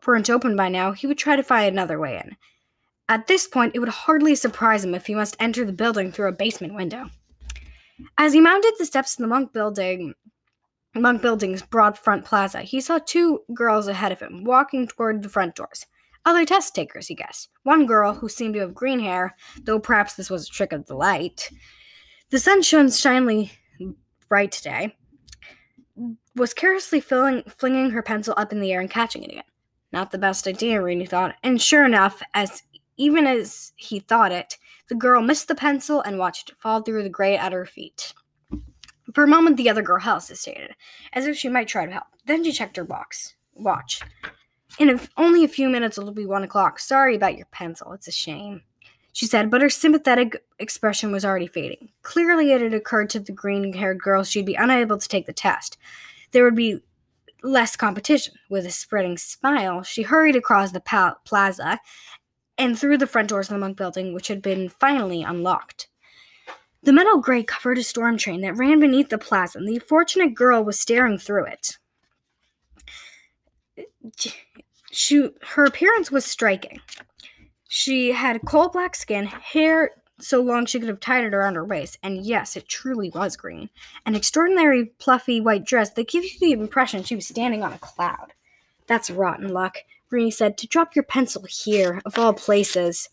[0.06, 2.38] weren't open by now, he would try to find another way in.
[3.08, 6.30] At this point, it would hardly surprise him if he must enter the building through
[6.30, 7.10] a basement window.
[8.18, 10.14] As he mounted the steps of the monk building,
[10.94, 15.30] monk building's broad front plaza, he saw two girls ahead of him, walking toward the
[15.30, 15.88] front doors.
[16.26, 17.50] Other test takers, he guessed.
[17.64, 20.86] One girl, who seemed to have green hair, though perhaps this was a trick of
[20.86, 21.50] the light,
[22.30, 23.52] the sun shone shiningly
[24.28, 24.96] bright today,
[26.36, 29.44] was carelessly filling, flinging her pencil up in the air and catching it again.
[29.92, 32.64] Not the best idea, Reynie thought, and sure enough, as
[32.96, 37.04] even as he thought it, the girl missed the pencil and watched it fall through
[37.04, 38.14] the grate at her feet.
[39.14, 40.76] For a moment, the other girl hesitated,
[41.14, 42.06] as if she might try to help.
[42.26, 44.02] Then she checked her box watch.
[44.78, 46.80] In a, only a few minutes, it'll be one o'clock.
[46.80, 47.94] Sorry about your pencil.
[47.94, 48.62] It's a shame,
[49.20, 51.90] she said, but her sympathetic expression was already fading.
[52.04, 55.34] Clearly, it had occurred to the green haired girl she'd be unable to take the
[55.34, 55.78] test.
[56.32, 56.80] There would be
[57.44, 58.36] less competition.
[58.50, 61.82] With a spreading smile, she hurried across the pa- plaza
[62.58, 65.90] and through the front doors of the monk building, which had been finally unlocked.
[66.84, 70.34] The metal gray covered a storm train that ran beneath the plaza, and the fortunate
[70.34, 71.78] girl was staring through it.
[74.92, 76.80] She, her appearance was striking.
[77.72, 81.64] She had coal black skin, hair so long she could have tied it around her
[81.64, 83.70] waist, and yes, it truly was green.
[84.08, 87.78] An extraordinary fluffy white dress that gives you the impression she was standing on a
[87.78, 88.34] cloud.
[88.88, 89.78] That's rotten luck,
[90.10, 93.08] Reynie said, to drop your pencil here, of all places.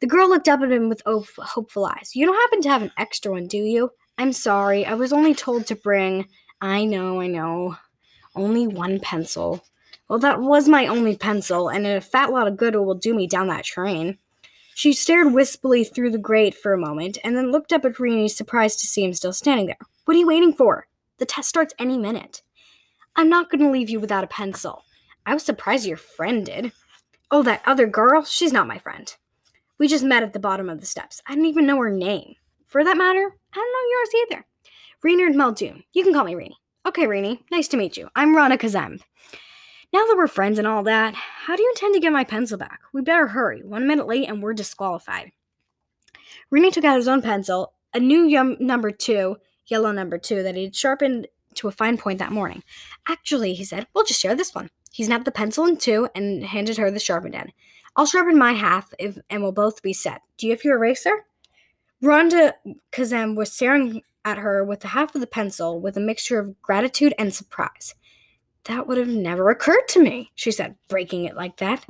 [0.00, 2.12] The girl looked up at him with hopeful eyes.
[2.14, 3.92] You don't happen to have an extra one, do you?
[4.18, 6.28] I'm sorry, I was only told to bring.
[6.60, 7.76] I know, I know.
[8.34, 9.64] Only one pencil.
[10.08, 13.14] Well, that was my only pencil, and a fat lot of good it will do
[13.14, 14.18] me down that train.
[14.74, 18.28] She stared wistfully through the grate for a moment, and then looked up at Reynie,
[18.28, 19.78] surprised to see him still standing there.
[20.04, 20.86] What are you waiting for?
[21.18, 22.42] The test starts any minute.
[23.16, 24.84] I'm not going to leave you without a pencil.
[25.24, 26.72] I was surprised your friend did.
[27.30, 28.22] Oh, that other girl?
[28.22, 29.12] She's not my friend.
[29.78, 31.20] We just met at the bottom of the steps.
[31.26, 32.34] I didn't even know her name.
[32.66, 34.46] For that matter, I don't know yours either.
[35.02, 35.82] Reynard Muldoon.
[35.92, 36.58] You can call me Reynie.
[36.86, 37.42] Okay, Reynie.
[37.50, 38.08] Nice to meet you.
[38.14, 39.00] I'm Rhonda Kazem.
[39.92, 42.58] Now that we're friends and all that, how do you intend to get my pencil
[42.58, 42.80] back?
[42.92, 43.62] We better hurry.
[43.62, 45.32] One minute late and we're disqualified.
[46.50, 50.54] Reynie took out his own pencil, a new yum- number two, yellow number two, that
[50.54, 52.62] he had sharpened to a fine point that morning.
[53.08, 54.70] Actually, he said, we'll just share this one.
[54.92, 57.52] He snapped the pencil in two and handed her the sharpened end.
[57.96, 60.20] I'll sharpen my half if, and we'll both be set.
[60.36, 61.24] Do you have your eraser?
[62.02, 62.52] Rhonda
[62.92, 66.60] Kazem was staring at her with the half of the pencil with a mixture of
[66.60, 67.94] gratitude and surprise.
[68.66, 71.86] That would have never occurred to me, she said, breaking it like that.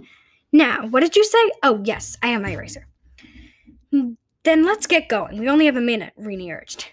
[0.52, 1.50] Now, what did you say?
[1.62, 2.86] Oh, yes, I have my eraser.
[3.90, 5.38] Then let's get going.
[5.38, 6.86] We only have a minute, Reynie urged.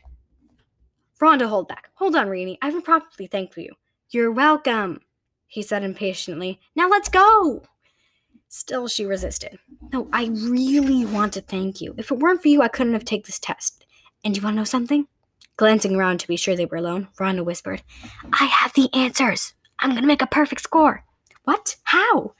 [1.22, 1.90] Rhonda, hold back.
[1.96, 2.58] Hold on, Reynie.
[2.62, 3.74] I haven't properly thanked you.
[4.10, 5.02] You're welcome,
[5.48, 6.60] he said impatiently.
[6.76, 7.64] Now let's go.
[8.50, 9.58] Still, she resisted.
[9.92, 11.96] No, I really want to thank you.
[11.98, 13.86] If it weren't for you, I couldn't have taken this test.
[14.24, 15.08] And you want to know something?
[15.58, 17.84] Glancing around to be sure they were alone, Rhonda whispered,
[18.32, 19.54] I have the answers.
[19.84, 21.04] I'm going to make a perfect score.
[21.44, 21.76] What?
[21.84, 22.36] How?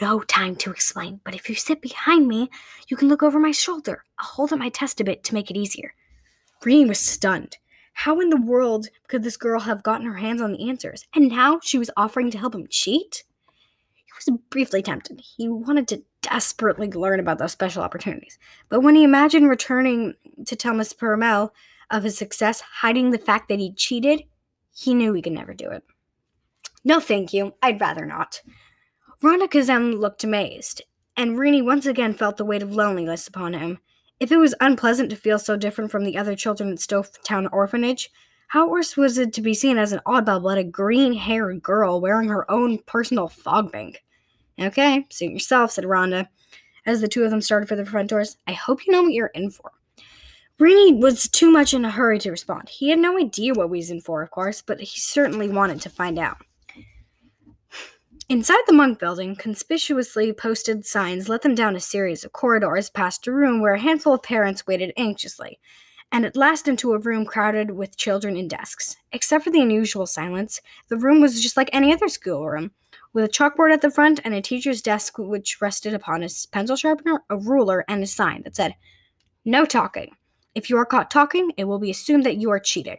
[0.00, 2.50] No time to explain, but if you sit behind me,
[2.88, 4.02] you can look over my shoulder.
[4.18, 5.94] I'll hold up my test a bit to make it easier.
[6.60, 7.58] Green was stunned.
[7.92, 11.06] How in the world could this girl have gotten her hands on the answers?
[11.14, 13.22] And now she was offering to help him cheat?
[13.94, 15.22] He was briefly tempted.
[15.36, 18.40] He wanted to desperately learn about those special opportunities.
[18.68, 21.50] But when he imagined returning to tell Miss Perumal
[21.92, 24.24] of his success, hiding the fact that he cheated,
[24.74, 25.84] he knew he could never do it.
[26.86, 27.52] No, thank you.
[27.60, 28.42] I'd rather not.
[29.20, 30.82] Rhonda Kazem looked amazed,
[31.16, 33.80] and Reynie once again felt the weight of loneliness upon him.
[34.20, 38.08] If it was unpleasant to feel so different from the other children at Stonetown Orphanage,
[38.46, 42.28] how worse was it to be seen as an oddball blooded green haired girl wearing
[42.28, 44.04] her own personal fog bank?
[44.56, 46.28] Okay, suit yourself, said Rhonda,
[46.86, 48.36] as the two of them started for the front doors.
[48.46, 49.72] I hope you know what you're in for.
[50.60, 52.68] Reynie was too much in a hurry to respond.
[52.68, 55.80] He had no idea what we was in for, of course, but he certainly wanted
[55.80, 56.36] to find out.
[58.28, 63.28] Inside the monk building, conspicuously posted signs led them down a series of corridors past
[63.28, 65.60] a room where a handful of parents waited anxiously,
[66.10, 68.96] and at last into a room crowded with children and desks.
[69.12, 72.72] Except for the unusual silence, the room was just like any other schoolroom,
[73.12, 76.74] with a chalkboard at the front and a teacher's desk which rested upon a pencil
[76.74, 78.74] sharpener, a ruler, and a sign that said,
[79.44, 80.16] No talking.
[80.52, 82.98] If you are caught talking, it will be assumed that you are cheating.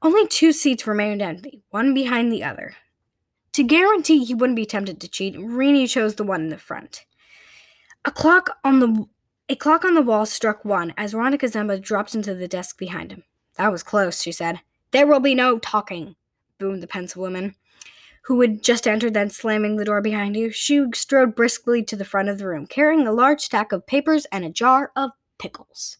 [0.00, 2.76] Only two seats remained empty, one behind the other.
[3.54, 7.04] To guarantee he wouldn't be tempted to cheat, Reynie chose the one in the front.
[8.04, 9.06] A clock on the
[9.48, 13.12] a clock on the wall struck one as Rhonda Kazembe dropped into the desk behind
[13.12, 13.22] him.
[13.56, 14.60] That was close, she said.
[14.90, 16.16] There will be no talking,
[16.58, 17.54] boomed the pencil woman,
[18.22, 20.50] who had just entered, then slamming the door behind her.
[20.50, 24.26] She strode briskly to the front of the room, carrying a large stack of papers
[24.32, 25.98] and a jar of pickles.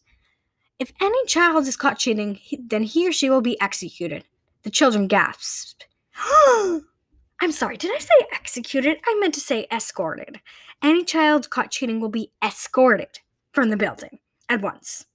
[0.79, 4.25] If any child is caught cheating, then he or she will be executed.
[4.63, 5.87] The children gasped.
[7.41, 8.97] I'm sorry, did I say executed?
[9.05, 10.39] I meant to say escorted.
[10.81, 13.19] Any child caught cheating will be escorted
[13.51, 14.19] from the building
[14.49, 15.05] at once.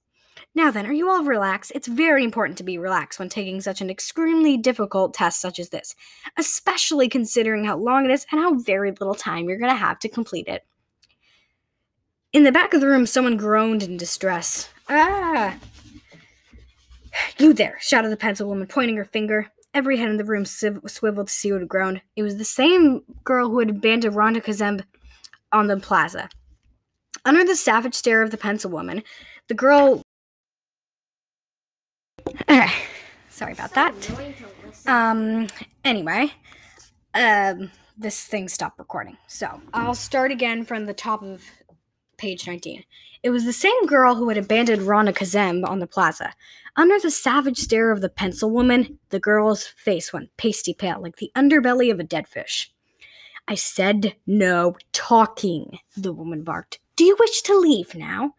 [0.53, 1.71] Now then, are you all relaxed?
[1.73, 5.69] It's very important to be relaxed when taking such an extremely difficult test such as
[5.69, 5.95] this,
[6.37, 9.99] especially considering how long it is and how very little time you're going to have
[9.99, 10.65] to complete it.
[12.33, 14.69] In the back of the room, someone groaned in distress.
[14.89, 15.57] Ah!
[17.37, 19.51] You there, shouted the pencil woman, pointing her finger.
[19.73, 22.01] Every head in the room swiv- swiveled to see what had groaned.
[22.15, 24.83] It was the same girl who had abandoned Rhonda Kazembe
[25.51, 26.29] on the plaza.
[27.23, 29.03] Under the savage stare of the pencil woman,
[29.47, 30.01] the girl.
[33.29, 33.93] Sorry about that.
[34.87, 35.47] Um.
[35.85, 36.33] Anyway,
[37.13, 41.43] um, this thing stopped recording, so I'll start again from the top of
[42.21, 42.83] page 19.
[43.23, 46.33] It was the same girl who had abandoned Rhonda Kazembe on the plaza.
[46.75, 51.15] Under the savage stare of the pencil woman, the girl's face went pasty pale like
[51.15, 52.71] the underbelly of a dead fish.
[53.47, 56.79] I said no talking, the woman barked.
[56.95, 58.35] Do you wish to leave now?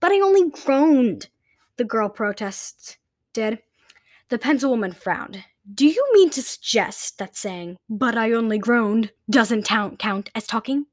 [0.00, 1.28] But I only groaned,
[1.76, 2.96] the girl protested.
[3.34, 5.44] The pencil woman frowned.
[5.72, 10.86] Do you mean to suggest that saying, but I only groaned, doesn't count as talking?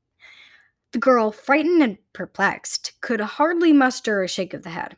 [0.94, 4.96] The girl, frightened and perplexed, could hardly muster a shake of the head.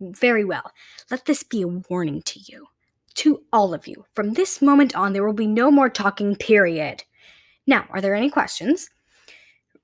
[0.00, 0.72] Very well.
[1.10, 2.66] Let this be a warning to you.
[3.14, 4.04] To all of you.
[4.12, 7.04] From this moment on, there will be no more talking, period.
[7.66, 8.90] Now, are there any questions?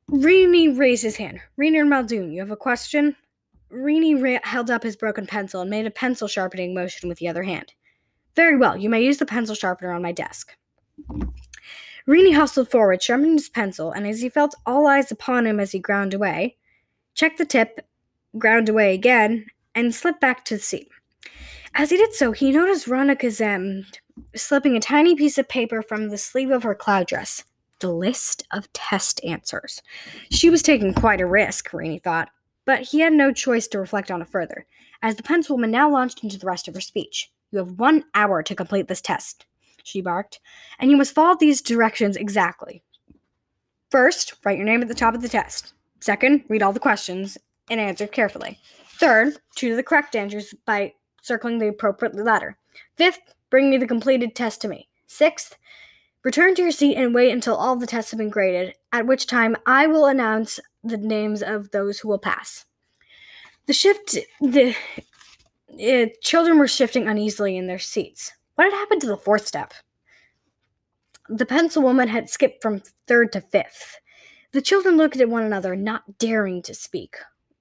[0.08, 1.40] Reynie raised his hand.
[1.56, 3.16] Reynard Muldoon, you have a question?
[3.70, 7.28] Reynie ra- held up his broken pencil and made a pencil sharpening motion with the
[7.28, 7.72] other hand.
[8.36, 10.56] Very well, you may use the pencil sharpener on my desk.
[12.06, 15.72] Reynie hustled forward, sharpening his pencil, and as he felt all eyes upon him as
[15.72, 16.56] he ground away,
[17.14, 17.86] checked the tip,
[18.36, 20.88] ground away again, and slipped back to the seat.
[21.74, 23.86] As he did so, he noticed Rhonda Kazembe um,
[24.36, 27.44] slipping a tiny piece of paper from the sleeve of her cloud dress.
[27.80, 29.82] The list of test answers.
[30.30, 32.28] She was taking quite a risk, Reynie thought,
[32.64, 34.66] but he had no choice to reflect on it further,
[35.02, 37.30] as the pencil woman now launched into the rest of her speech.
[37.50, 39.46] You have one hour to complete this test,
[39.84, 40.40] she barked,
[40.78, 42.82] and you must follow these directions exactly.
[43.90, 45.72] First, write your name at the top of the test.
[46.00, 47.38] Second, read all the questions
[47.70, 48.58] and answer carefully.
[48.98, 52.56] Third, choose the correct answers by circling the appropriate letter.
[52.96, 54.88] Fifth, bring me the completed test to me.
[55.06, 55.56] Sixth,
[56.24, 59.26] return to your seat and wait until all the tests have been graded, at which
[59.26, 62.64] time I will announce the names of those who will pass.
[63.66, 64.74] The shift, the
[65.72, 68.32] uh, children were shifting uneasily in their seats.
[68.54, 69.74] What had happened to the fourth step?
[71.28, 73.98] The pencil woman had skipped from third to fifth.
[74.52, 77.16] The children looked at one another, not daring to speak.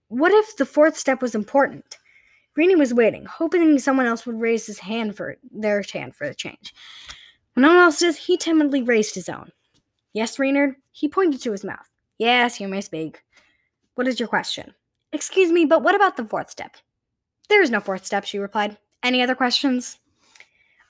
[0.10, 1.98] What if the fourth step was important?
[2.56, 6.36] Reynie was waiting, hoping someone else would raise his hand for their hand for the
[6.36, 6.74] change.
[7.54, 9.52] When no one else did, he timidly raised his own.
[10.14, 10.76] Yes, Reynard?
[10.92, 11.90] He pointed to his mouth.
[12.20, 13.24] Yes, you may speak.
[13.96, 14.74] What is your question?
[15.12, 16.78] Excuse me, but what about the fourth step?
[17.50, 18.78] There is no fourth step, she replied.
[19.02, 19.98] Any other questions?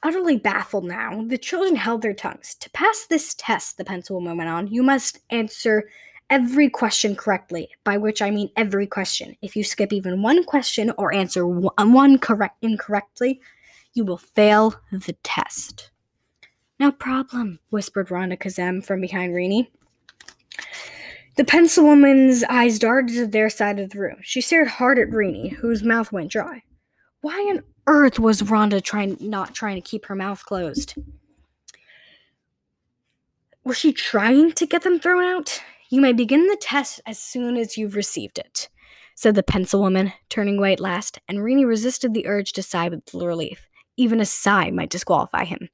[0.03, 2.55] Utterly baffled now, the children held their tongues.
[2.55, 5.89] To pass this test, the pencil woman went on, you must answer
[6.29, 9.35] every question correctly, by which I mean every question.
[9.41, 13.39] If you skip even one question or answer uh, one correct incorrectly,
[13.93, 15.91] you will fail the test.
[16.79, 19.71] No problem, whispered Rhonda Kazembe from behind Reynie.
[21.35, 24.17] The pencil woman's eyes darted to their side of the room.
[24.21, 26.63] She stared hard at Reynie, whose mouth went dry.
[27.21, 30.95] Why on earth was Rhonda trying not trying to keep her mouth closed?
[33.63, 35.61] Was she trying to get them thrown out?
[35.89, 38.67] You may begin the test as soon as you've received it,
[39.15, 42.89] said the pencil woman, turning away at last, and Reynie resisted the urge to sigh
[42.89, 43.67] with relief.
[43.95, 45.69] Even a sigh might disqualify him.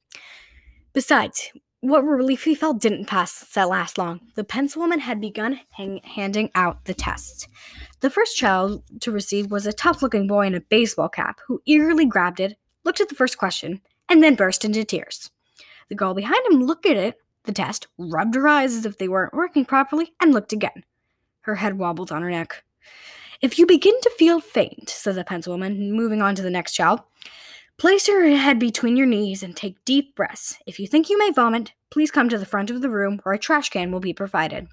[0.92, 4.20] Besides, what relief he felt didn't pass that last long.
[4.34, 7.48] The pencil woman had begun hang- handing out the tests.
[8.00, 11.60] The first child to receive was a tough looking boy in a baseball cap who
[11.66, 15.30] eagerly grabbed it, looked at the first question, and then burst into tears.
[15.88, 19.08] The girl behind him looked at it, the test, rubbed her eyes as if they
[19.08, 20.84] weren't working properly, and looked again.
[21.42, 22.64] Her head wobbled on her neck.
[23.42, 26.72] If you begin to feel faint, said the pencil woman, moving on to the next
[26.72, 27.00] child,
[27.80, 30.58] Place your head between your knees and take deep breaths.
[30.66, 33.34] If you think you may vomit, please come to the front of the room where
[33.34, 34.68] a trash can will be provided.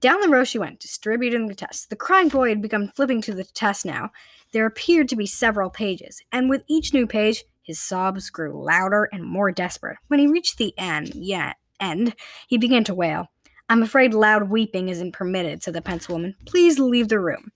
[0.00, 1.86] Down the row she went, distributing the tests.
[1.86, 4.10] The crying boy had begun flipping to the test now.
[4.52, 9.08] There appeared to be several pages, and with each new page, his sobs grew louder
[9.12, 9.96] and more desperate.
[10.08, 12.14] When he reached the end, yeah, end,
[12.46, 13.28] he began to wail.
[13.68, 16.36] I'm afraid loud weeping isn't permitted, said the pencil woman.
[16.44, 17.52] Please leave the room.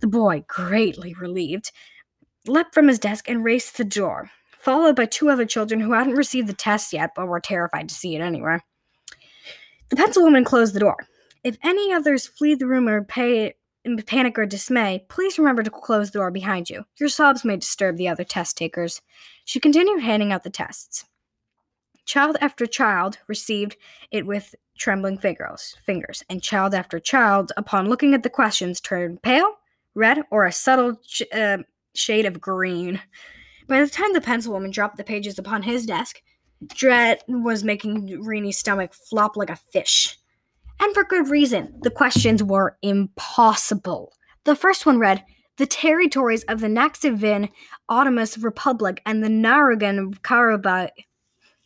[0.00, 1.70] The boy, greatly relieved,
[2.46, 5.92] leapt from his desk and raced to the door, followed by two other children who
[5.92, 8.58] hadn't received the test yet but were terrified to see it anyway.
[9.90, 10.96] The pencil woman closed the door.
[11.42, 15.70] If any others flee the room or pay in panic or dismay, please remember to
[15.70, 16.84] close the door behind you.
[16.98, 19.00] Your sobs may disturb the other test takers.
[19.44, 21.06] She continued handing out the tests.
[22.04, 23.76] Child after child received
[24.10, 29.22] it with trembling fingers, fingers, and child after child, upon looking at the questions, turned
[29.22, 29.56] pale,
[29.94, 31.58] red, or a subtle ch- uh,
[31.94, 33.00] shade of green.
[33.68, 36.20] By the time the pencil woman dropped the pages upon his desk,
[36.66, 40.18] Dread was making Reynie's stomach flop like a fish.
[40.80, 41.78] And for good reason.
[41.82, 44.14] The questions were impossible.
[44.44, 45.24] The first one read
[45.58, 47.50] The territories of the Nakhchivan
[47.90, 50.90] Autonomous Republic and the Nagorno-Karabakh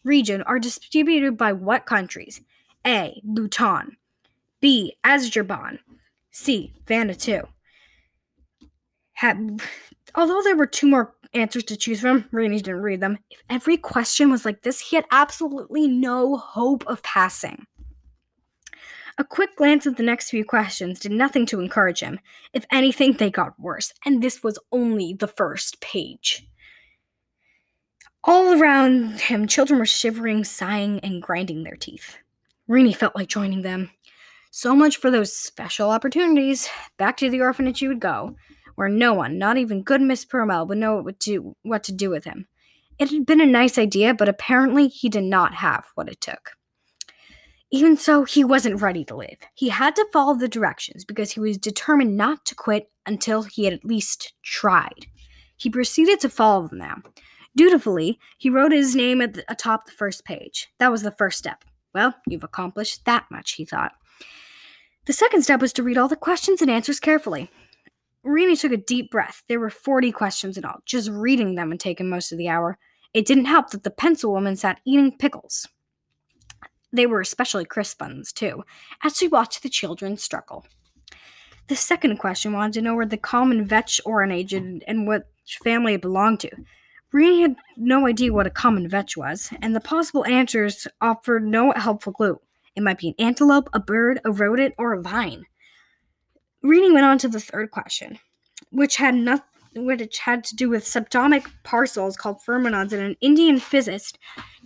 [0.02, 2.40] region are distributed by what countries?
[2.86, 3.20] A.
[3.24, 3.96] Bhutan.
[4.60, 4.96] B.
[5.04, 5.78] Azerbaijan.
[6.32, 6.74] C.
[6.86, 7.46] Vanuatu.
[10.16, 13.18] Although there were two more answers to choose from, Reynie didn't read them.
[13.30, 17.66] If every question was like this, he had absolutely no hope of passing.
[19.16, 22.18] A quick glance at the next few questions did nothing to encourage him.
[22.52, 26.48] If anything, they got worse, and this was only the first page.
[28.24, 32.16] All around him, children were shivering, sighing, and grinding their teeth.
[32.66, 33.90] Reynie felt like joining them.
[34.50, 36.68] So much for those special opportunities.
[36.96, 38.34] Back to the orphanage he would go,
[38.74, 41.24] where no one, not even good Miss Perumal, would know what
[41.62, 42.48] what to do with him.
[42.98, 46.52] It had been a nice idea, but apparently he did not have what it took.
[47.74, 49.40] Even so, he wasn't ready to leave.
[49.52, 53.64] He had to follow the directions because he was determined not to quit until he
[53.64, 55.06] had at least tried.
[55.56, 56.98] He proceeded to follow them now.
[57.56, 60.68] Dutifully, he wrote his name at the, atop the first page.
[60.78, 61.64] That was the first step.
[61.92, 63.90] Well, you've accomplished that much, he thought.
[65.06, 67.50] The second step was to read all the questions and answers carefully.
[68.22, 69.42] Reynie took a deep breath.
[69.48, 70.78] There were 40 questions in all.
[70.86, 72.78] Just reading them had taken most of the hour.
[73.12, 75.66] It didn't help that the pencil woman sat eating pickles.
[76.94, 78.64] They were especially crisp ones, too,
[79.02, 80.64] as she watched the children struggle.
[81.66, 85.28] The second question wanted to know where the common vetch originated and what
[85.64, 86.50] family it belonged to.
[87.12, 91.72] Reynie had no idea what a common vetch was, and the possible answers offered no
[91.72, 92.40] helpful clue.
[92.76, 95.46] It might be an antelope, a bird, a rodent, or a vine.
[96.62, 98.20] Reynie went on to the third question,
[98.70, 103.58] which had nothing which had to do with subatomic parcels called fermions and an Indian
[103.58, 104.18] physicist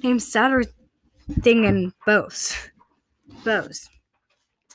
[0.02, 0.20] named
[1.30, 2.70] Satyendra Bose.
[3.44, 3.88] Bose.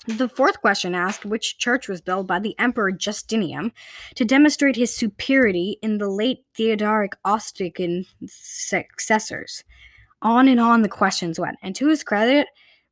[0.05, 3.71] The fourth question asked which church was built by the Emperor Justinian
[4.15, 9.63] to demonstrate his superiority in the late Theodoric Austrian successors.
[10.21, 12.47] On and on the questions went, and to his credit,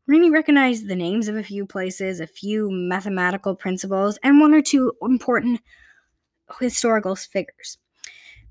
[0.07, 4.61] Reynie recognized the names of a few places, a few mathematical principles, and one or
[4.61, 5.61] two important
[6.59, 7.77] historical figures.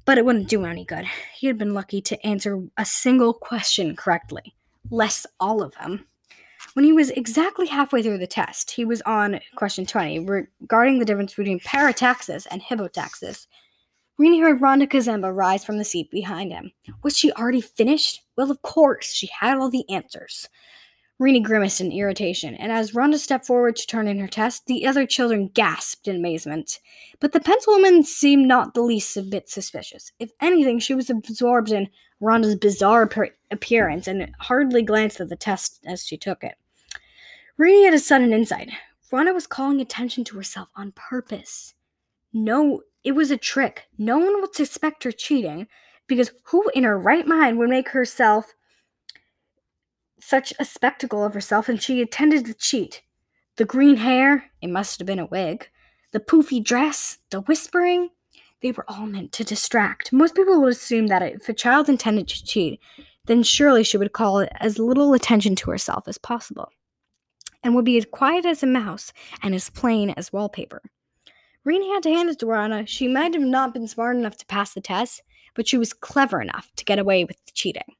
[0.04, 1.06] But it wouldn't do any good.
[1.34, 4.54] He had been lucky to answer a single question correctly,
[4.90, 6.06] less all of them.
[6.74, 11.04] When he was exactly halfway through the test, he was on question 20 regarding the
[11.04, 13.46] difference between parataxis and hypotaxis.
[14.18, 16.72] Reynie heard Rhonda Kazembe rise from the seat behind him.
[17.02, 18.22] Was she already finished?
[18.36, 20.48] Well, of course, she had all the answers.
[21.20, 24.86] Reynie grimaced in irritation, and as Rhonda stepped forward to turn in her test, the
[24.86, 26.80] other children gasped in amazement.
[27.20, 30.12] But the pencil woman seemed not the least a bit suspicious.
[30.18, 31.90] If anything, she was absorbed in
[32.22, 33.06] Rhonda's bizarre
[33.50, 36.54] appearance and hardly glanced at the test as she took it.
[37.58, 38.70] Rini had a sudden insight.
[39.12, 41.74] Rhonda was calling attention to herself on purpose.
[42.32, 43.88] No, it was a trick.
[43.98, 45.66] No one would suspect her cheating,
[46.06, 48.54] because who in her right mind would make herself
[50.20, 53.02] such a spectacle of herself and she intended to cheat?
[53.56, 55.68] The green hair, it must have been a wig.
[56.12, 58.10] The poofy dress, the whispering,
[58.62, 60.12] they were all meant to distract.
[60.12, 62.80] Most people would assume that if a child intended to cheat,
[63.26, 66.70] then surely she would call as little attention to herself as possible
[67.62, 69.12] and would be as quiet as a mouse
[69.42, 70.82] and as plain as wallpaper.
[71.64, 72.88] Reynie had to hand it to Rhonda.
[72.88, 75.22] She might have not been smart enough to pass the test,
[75.54, 77.96] but she was clever enough to get away with cheating.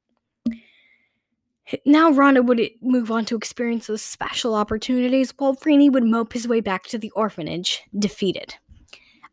[1.84, 6.48] Now Rhonda would move on to experience those special opportunities, while Reynie would mope his
[6.48, 8.56] way back to the orphanage, defeated.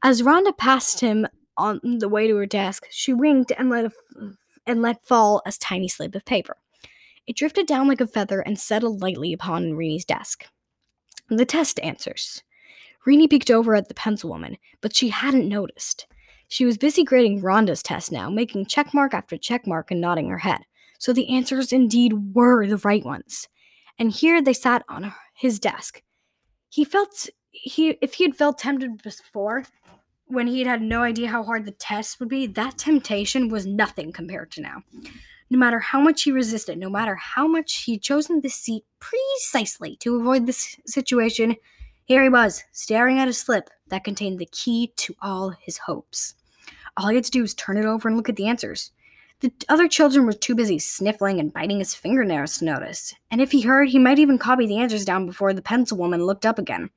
[0.03, 1.27] As Rhonda passed him
[1.57, 3.91] on the way to her desk, she winked and let,
[4.65, 6.57] and let fall a tiny slip of paper.
[7.25, 10.45] It drifted down like a feather and settled lightly upon Reynie's desk.
[11.29, 12.43] The test answers.
[13.05, 16.07] Reynie peeked over at the pencil woman, but she hadn't noticed.
[16.47, 20.61] She was busy grading Rhonda's test now, making checkmark after checkmark and nodding her head.
[20.97, 23.47] So the answers indeed were the right ones.
[23.99, 26.01] And here they sat on his desk.
[26.69, 29.63] He felt he if he had felt tempted before,
[30.27, 33.65] when he had had no idea how hard the test would be, that temptation was
[33.65, 34.83] nothing compared to now.
[35.49, 39.95] No matter how much he resisted, no matter how much he'd chosen this seat precisely
[40.01, 41.55] to avoid this situation,
[42.03, 46.35] here he was, staring at a slip that contained the key to all his hopes.
[46.97, 48.91] All he had to do was turn it over and look at the answers.
[49.39, 53.51] The other children were too busy sniffling and biting his fingernails to notice, and if
[53.51, 56.57] he heard, he might even copy the answers down before the pencil woman looked up
[56.57, 56.89] again.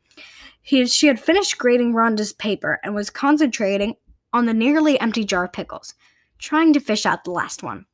[0.63, 3.97] He, she had finished grading Rhonda's paper and was concentrating
[4.33, 5.95] on the nearly empty jar of pickles,
[6.39, 7.85] trying to fish out the last one.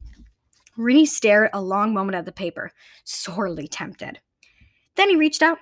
[0.77, 2.71] Reynie stared a long moment at the paper,
[3.03, 4.21] sorely tempted.
[4.95, 5.59] Then he reached out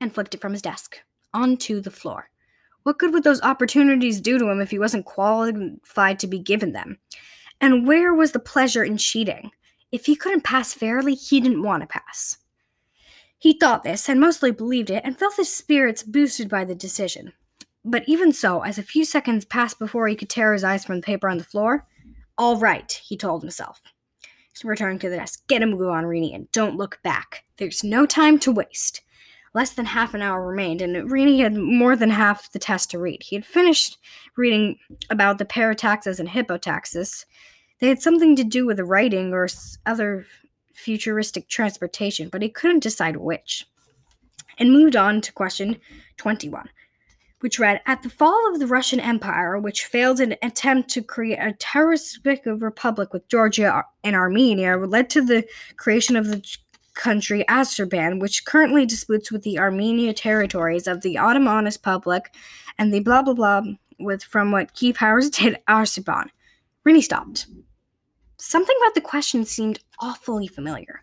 [0.00, 1.00] and flicked it from his desk
[1.34, 2.30] onto the floor.
[2.84, 6.72] What good would those opportunities do to him if he wasn't qualified to be given
[6.72, 6.98] them?
[7.60, 9.50] And where was the pleasure in cheating?
[9.92, 12.38] If he couldn't pass fairly, he didn't want to pass.
[13.38, 17.32] He thought this and mostly believed it and felt his spirits boosted by the decision.
[17.84, 20.96] But even so, as a few seconds passed before he could tear his eyes from
[20.96, 21.86] the paper on the floor,
[22.38, 23.82] all right, he told himself.
[24.62, 27.44] Returning to the desk, get a move on, Reynie, and don't look back.
[27.58, 29.02] There's no time to waste.
[29.54, 32.98] Less than half an hour remained, and Reynie had more than half the test to
[32.98, 33.22] read.
[33.22, 33.98] He had finished
[34.36, 34.78] reading
[35.10, 37.24] about the parataxis and hippotaxis.
[37.78, 39.46] They had something to do with writing or
[39.86, 40.26] other
[40.74, 43.64] futuristic transportation, but he couldn't decide which.
[44.58, 45.80] And moved on to question
[46.16, 46.68] 21,
[47.40, 51.02] which read At the fall of the Russian Empire, which failed in an attempt to
[51.02, 55.44] create a terroristic republic with Georgia and Armenia, led to the
[55.76, 56.42] creation of the
[56.94, 62.34] country Azerbaijan, which currently disputes with the Armenia territories of the Ottoman Republic
[62.78, 63.62] and the blah blah blah
[63.98, 66.30] with from what key powers did Azerbaijan.
[66.84, 67.46] Reynie stopped.
[68.38, 71.02] Something about the question seemed awfully familiar.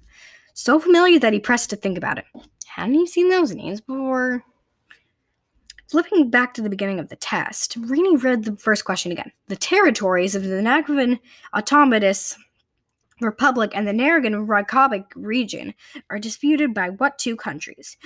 [0.54, 2.26] So familiar that he pressed to think about it.
[2.68, 4.44] Hadn't he seen those names before?
[5.88, 9.32] Flipping back to the beginning of the test, Reynie read the first question again.
[9.48, 11.20] The territories of the Nagavan
[11.54, 12.38] Autonomous
[13.22, 15.74] Republic and the Rykavik region
[16.10, 17.98] are disputed by what two countries?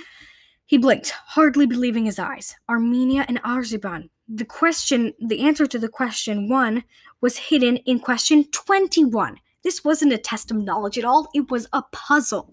[0.64, 2.56] He blinked, hardly believing his eyes.
[2.68, 4.10] Armenia and Azerbaijan.
[4.28, 6.82] The question, the answer to the question one
[7.20, 9.38] was hidden in question 21.
[9.62, 12.52] This wasn't a test of knowledge at all, it was a puzzle.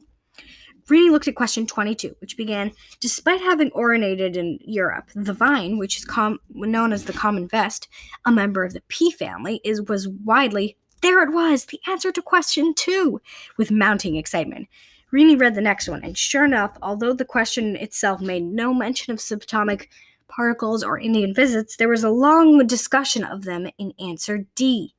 [0.89, 5.97] Reynie looked at question 22, which began Despite having originated in Europe, the vine, which
[5.97, 7.87] is com- known as the common vetch,
[8.25, 12.21] a member of the pea family, is was widely there it was, the answer to
[12.21, 13.21] question two,
[13.57, 14.67] with mounting excitement.
[15.11, 19.13] Reynie read the next one, and sure enough, although the question itself made no mention
[19.13, 19.89] of subatomic
[20.27, 24.95] particles or Indian visits, there was a long discussion of them in answer D.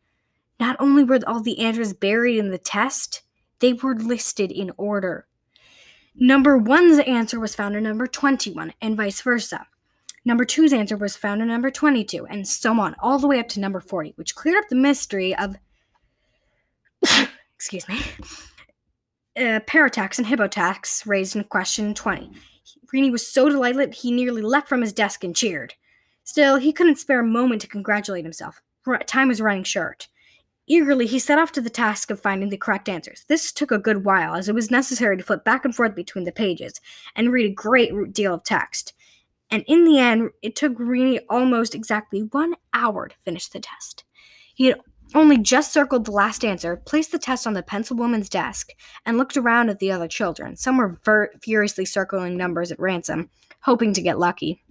[0.61, 3.22] Not only were all the answers buried in the test,
[3.59, 5.26] they were listed in order.
[6.14, 9.66] Number one's answer was found in number 21, and vice versa.
[10.24, 13.48] Number two's answer was found in number 22, and so on, all the way up
[13.48, 15.57] to number 40, which cleared up the mystery of
[17.64, 17.98] excuse me,
[19.36, 22.30] uh, paratax and hippotax raised in question 20.
[22.92, 25.74] Reynie was so delighted he nearly leapt from his desk and cheered.
[26.24, 28.60] Still, he couldn't spare a moment to congratulate himself.
[29.06, 30.08] Time was running short.
[30.66, 33.24] Eagerly, he set off to the task of finding the correct answers.
[33.28, 36.24] This took a good while, as it was necessary to flip back and forth between
[36.24, 36.80] the pages
[37.16, 38.92] and read a great deal of text.
[39.50, 44.04] And in the end, it took Reynie almost exactly one hour to finish the test.
[44.54, 44.80] He had
[45.14, 48.72] only just circled the last answer, placed the test on the pencil woman's desk,
[49.06, 50.56] and looked around at the other children.
[50.56, 54.62] Some were ver- furiously circling numbers at ransom, hoping to get lucky.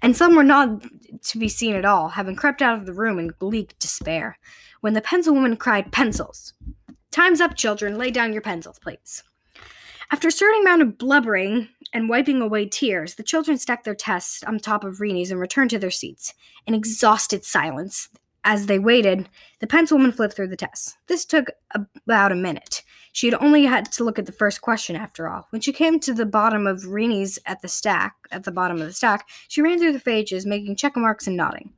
[0.00, 0.82] And some were not
[1.28, 4.38] to be seen at all, having crept out of the room in bleak despair.
[4.80, 6.54] When the pencil woman cried, Pencils!
[7.10, 7.98] Time's up, children.
[7.98, 9.22] Lay down your pencils, please.
[10.10, 14.42] After a certain amount of blubbering and wiping away tears, the children stacked their tests
[14.42, 16.34] on top of Reynie's and returned to their seats.
[16.66, 18.08] In exhausted silence,
[18.44, 19.28] as they waited,
[19.60, 20.96] the pencilwoman flipped through the tests.
[21.06, 22.82] This took about a minute.
[23.12, 25.46] She had only had to look at the first question after all.
[25.50, 28.86] When she came to the bottom of Reynie's at the stack, at the bottom of
[28.86, 31.72] the stack, she ran through the pages, making check marks and nodding.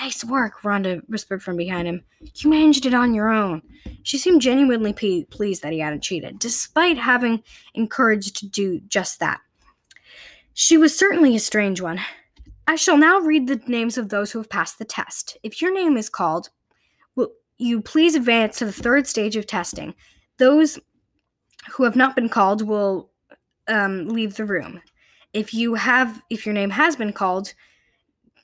[0.00, 2.02] Nice work, Rhonda whispered from behind him.
[2.36, 3.60] You managed it on your own.
[4.02, 7.42] She seemed genuinely p- pleased that he hadn't cheated, despite having
[7.74, 9.40] encouraged to do just that.
[10.54, 12.00] She was certainly a strange one.
[12.70, 15.36] I shall now read the names of those who have passed the test.
[15.42, 16.50] If your name is called,
[17.16, 19.92] will you please advance to the third stage of testing.
[20.38, 20.78] Those
[21.72, 23.10] who have not been called will
[23.66, 24.82] um, leave the room.
[25.32, 27.54] If you have, if your name has been called,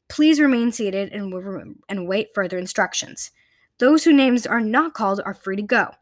[0.09, 1.33] please remain seated and,
[1.89, 3.31] and wait further instructions.
[3.79, 5.93] Those whose names are not called are free to go.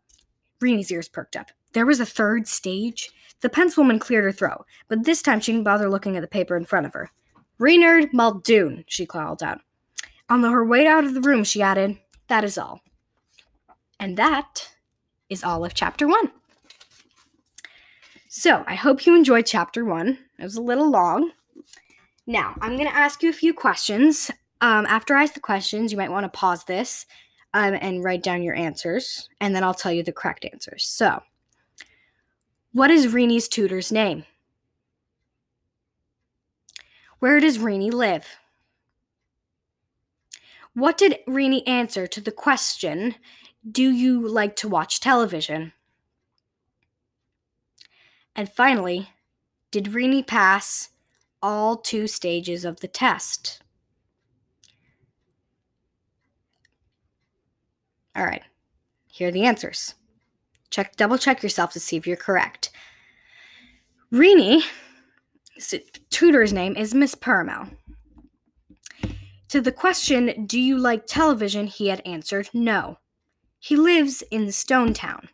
[0.62, 1.50] Reynie's ears perked up.
[1.74, 3.10] There was a third stage.
[3.42, 6.56] The pencilwoman cleared her throat, but this time she didn't bother looking at the paper
[6.56, 7.10] in front of her.
[7.58, 9.60] Reynard Muldoon, she called out.
[10.28, 11.98] On her way out of the room, she added,
[12.28, 12.80] That is all.
[14.00, 14.70] And that
[15.28, 16.32] is all of chapter one.
[18.28, 20.18] So, I hope you enjoyed chapter one.
[20.38, 21.30] It was a little long.
[22.26, 24.30] Now, I'm going to ask you a few questions.
[24.60, 27.06] Um, after I ask the questions, you might want to pause this
[27.52, 30.84] um, and write down your answers, and then I'll tell you the correct answers.
[30.84, 31.22] So,
[32.72, 34.24] what is Reynie's tutor's name?
[37.24, 38.36] Where does Reynie live?
[40.74, 43.14] What did Reynie answer to the question,
[43.66, 45.72] Do you like to watch television?
[48.36, 49.08] And finally,
[49.70, 50.90] did Reynie pass
[51.40, 53.62] all two stages of the test?
[58.14, 58.42] All right,
[59.10, 59.94] here are the answers.
[60.68, 62.68] Check, double check yourself to see if you're correct.
[64.12, 64.62] Rini,
[66.10, 67.76] tutor's name is Miss Perumal.
[69.48, 71.66] To the question, Do you like television?
[71.66, 72.98] he had answered no.
[73.58, 75.28] He lives in Stonetown,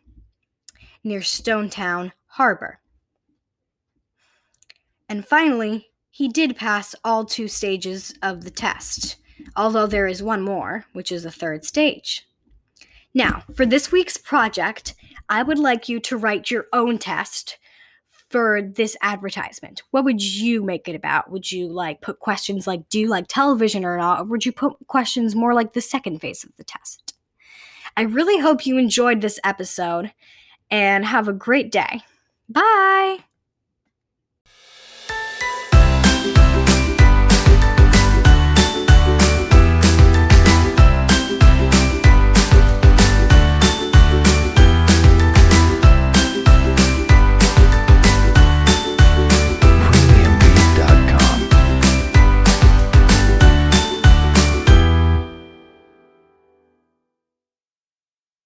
[1.03, 2.79] near Stonetown Harbor.
[5.09, 9.17] And finally, he did pass all two stages of the test,
[9.55, 12.27] although there is one more, which is the third stage.
[13.13, 14.93] Now, for this week's project,
[15.27, 17.57] I would like you to write your own test
[18.31, 19.83] for this advertisement.
[19.91, 21.29] What would you make it about?
[21.29, 24.21] Would you like put questions like do you like television or not?
[24.21, 27.13] Or would you put questions more like the second phase of the test?
[27.97, 30.13] I really hope you enjoyed this episode
[30.69, 32.01] and have a great day.
[32.47, 33.19] Bye.